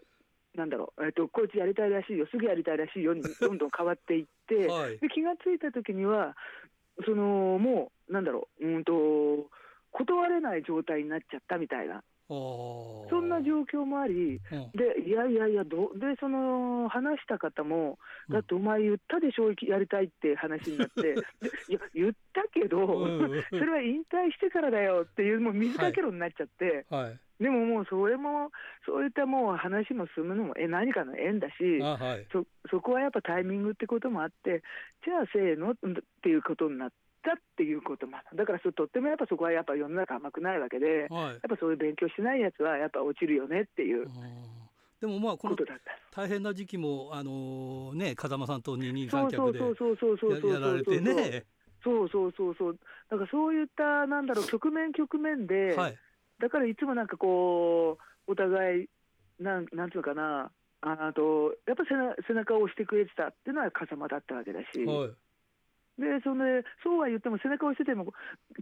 [0.55, 6.35] なんだろう、えーと、こいつやりたいらしいよ、すぐやりたいらしいよに どんどん変わっていって、はい、で気がついたときには、
[7.05, 9.49] そのもう、なんだろう、うんと、
[9.91, 12.03] 断れない状態になっちゃったみたいな。
[12.27, 17.99] そんな状況もあり、うん、でいやいやいやど、でその話した方も、
[18.29, 21.13] だってお前言ったでしょ、やりたいって話になって、
[21.69, 22.87] いや、言ったけど、
[23.49, 27.03] それは引退してからだよっていう、もう水かけ論になっちゃって、はい。
[27.03, 28.51] はい、でももうそれも、
[28.87, 34.63] そういったもう話も進むのもえ何かの縁だし、はい、そ、そこはやっぱタイミングってこともあって、
[35.03, 35.75] じゃあせーのっ
[36.23, 37.04] ていうことになって。
[37.25, 44.07] たっていうこともだからそとってもやっぱそこはやっぱ世の中甘くないわけで、はい、やっぱそういう勉強しないやつはやっぱ落ちるよねっていう。
[45.01, 45.55] でもまあこの
[46.11, 49.59] 大変な時期もあのね風間さんと二人三脚で
[50.49, 51.43] やられてね。
[51.83, 52.79] そうそうそうそう。
[53.09, 55.97] だからそういったなんだろう局面局面で、はい、
[56.39, 57.97] だからいつもなんかこ
[58.27, 58.89] うお互い
[59.39, 60.51] なんなんていうかな。
[60.81, 61.83] あとやっぱ
[62.27, 64.85] 背中を押してくれてたっていうのは風間だったわけだし。
[64.85, 65.09] はい
[65.97, 66.43] でその
[66.83, 68.11] そうは言っても背中を押してても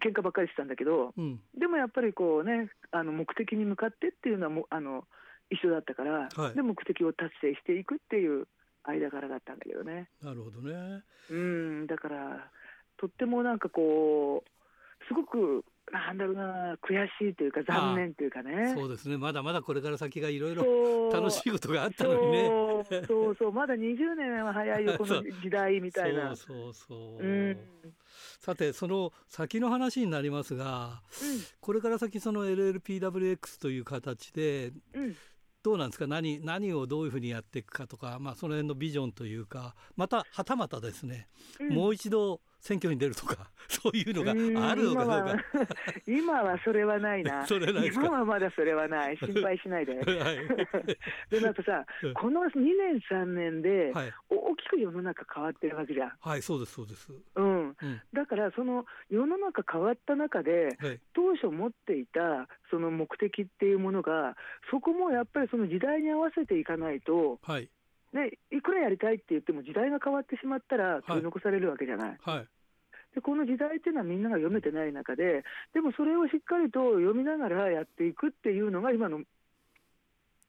[0.04, 5.06] 喧嘩ばっかりしてたんだけど、うん、でもやっぱりこうねあの目的に向かってっていうのはもあの
[5.50, 8.48] 一緒だったから、はい、で目的を達成していくっていう
[8.84, 10.10] 間柄だったんだけどね。
[10.22, 12.52] なるほどねうんだから
[12.98, 18.74] とってもなんかこうすごくなんだろうな、悔しいというか、残念というかね。
[18.76, 22.50] そうですね、まだまだこれから先がいろいろ楽しいことがあったのにね。
[23.08, 26.36] そうそう まだ20年は早いよ、この時代みたいな。
[26.36, 27.24] そうそうそう。
[27.24, 27.58] うん、
[28.40, 35.16] さて、その先の話になりますが、うん、これから先、その LLPWX という形で、うん
[35.64, 36.08] どうなんですか？
[36.08, 41.30] 何何をどういうふうにやっていくかとか、まあ、その辺のビジョンというかまたはたまたですね、
[41.62, 44.32] うん、もう一度選挙に出るとか、 そういうのが
[44.72, 45.44] あるのかどうか。
[46.08, 47.44] 今は それはないな。
[47.46, 49.18] それない今はまだそれはない。
[49.18, 49.96] 心配しないで。
[49.98, 50.06] はい、
[51.30, 53.92] でもやっぱさ、この2年3年で、
[54.30, 56.12] 大きく世の中変わってるわけじゃん。
[56.22, 57.12] はい、そうです、そうです。
[57.36, 57.76] うん。
[57.82, 64.38] うん、だから、その世の中変わった中で、はい、当初持っていたその目的っていうものが、
[64.72, 67.70] そこもやっぱりその時代に合わせていかないと、はい、
[68.14, 72.18] ね、いくらやりたいって言っても時代が変わってしまったら取り残されるわけじゃない。
[72.22, 72.48] はい、はい
[73.14, 79.22] でこの時代っていうのはみんなが読めてない中で、でもそれをしっかりと読みながらやっていくっていうのが今の、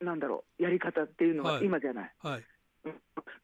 [0.00, 2.12] なんだろう、やり方っていうのが今じゃない。
[2.22, 2.44] はい、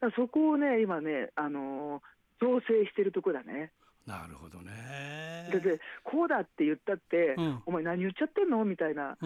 [0.01, 3.73] はい、そこをね、今ね、あのー、調整してるとこだね。
[4.07, 5.51] なるほどね。
[5.53, 8.65] でこうだって言ったって、うん、お前何言っちゃってんの？
[8.65, 9.19] みたいな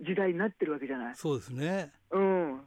[0.00, 1.14] 時代になってるわけじゃない。
[1.14, 1.92] そうですね。
[2.10, 2.60] うん。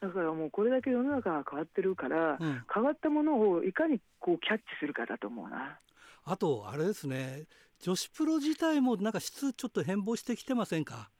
[0.00, 5.78] だからもうこれだけ世の中が変わってるから、うん、変わったものをいかにこうキャッチするかだと思うな。
[6.24, 7.44] あとあれですね
[7.80, 11.10] 女子プロ自体もなんか質ちょっと変貌してきてませんか？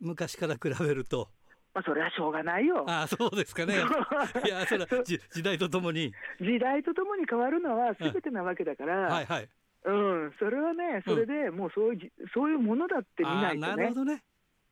[0.00, 1.28] 昔から比べると。
[1.74, 2.84] まあ、それはしょうがないよ。
[2.88, 3.74] あそうですかね。
[4.44, 6.12] いや、それは時代とともに。
[6.40, 8.96] 時代とともに変わるのはすべてなわけだから。
[9.12, 9.48] はいはい。
[9.84, 13.60] うん、それはね、それでもうそういう、うん、そういうものだって見ないとね。
[13.60, 14.22] なるほどね。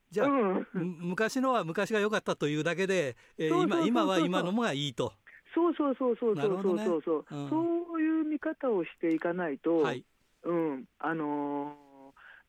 [0.09, 0.65] じゃあ、うん、
[0.99, 5.13] 昔のは昔が良かったというだけで、えー、今今は今のもがいいと。
[5.53, 7.01] そうそうそうそうそうそうそう。
[7.03, 10.03] そう、うん、そういう見方をしていかないと、はい、
[10.43, 10.85] うん。
[10.99, 11.75] あの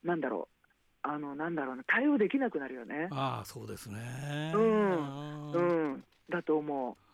[0.04, 0.58] ー、なんだろう。
[1.02, 3.08] あのなんだろうな対応できなくなるよね。
[3.12, 4.52] ああそうですね。
[4.54, 5.58] うん、う
[5.96, 7.07] ん、だと思う。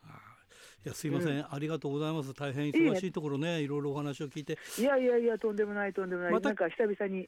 [0.84, 2.34] いやすいません、うん、ありがとうございます。
[2.34, 4.58] 大変忙しいところね、いろいろお話を聞いて。
[4.78, 7.26] いやいやいや、とんでもない、とんでもない、ま、なんか久々に。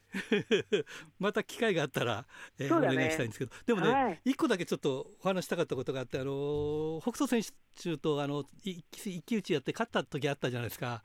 [1.18, 2.26] また機会があったら、
[2.58, 7.40] えーね、お願いしたいんですけど、でもね、はい、一個だけちょっとお話したかったことがあって、あの北斗選
[7.82, 8.84] 手とあの一
[9.22, 11.02] 騎打ちやって勝った時あったじゃないですか、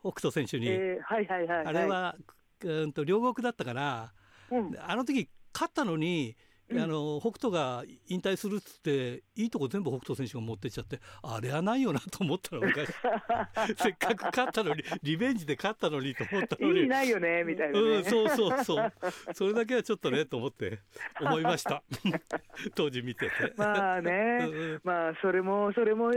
[0.00, 0.68] 北斗選手に。
[0.68, 2.16] えー、はいはいはい、はい、あれは、
[2.64, 4.14] うんと両国だったから、
[4.50, 6.34] うん、あの時勝ったのに、
[6.72, 12.88] あの北斗が引退するっつっていいとこ全部北斗選手が持ってっちゃってあれはないよなと思ったの昔
[13.78, 16.80] せっかく勝ったのにリベンジで勝ったのにと思ったのに。
[16.80, 18.92] 意味ないよねみたいな、ね、うん、そうそうそう。
[19.32, 20.80] それだけはちょっとねと思って
[21.20, 21.82] 思いました。
[22.74, 23.52] 当時見てて。
[23.56, 26.10] まあね、まあそれもそれも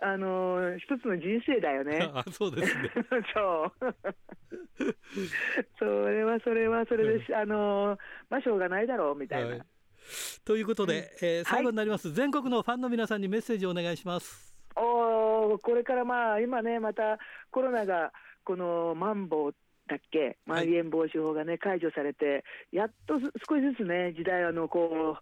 [0.00, 2.10] あの一つの人生だよね。
[2.14, 2.90] あそうですね。
[3.34, 3.94] そう。
[5.78, 9.48] それはそれはそれで、あのまあしょうがないだろうみたいな。
[9.48, 9.62] はい
[10.44, 14.54] ということで、うん、えー、最後になります、はい、全国のファンの皆さんにメッセージをお願いします。
[14.76, 17.18] おこれからまあ今ねまた
[17.50, 18.12] コロナが
[18.44, 19.54] このマンボウ
[19.88, 25.16] だっけ、まん延防止法がね、解除されて、やっと少しずつね、時代あのこ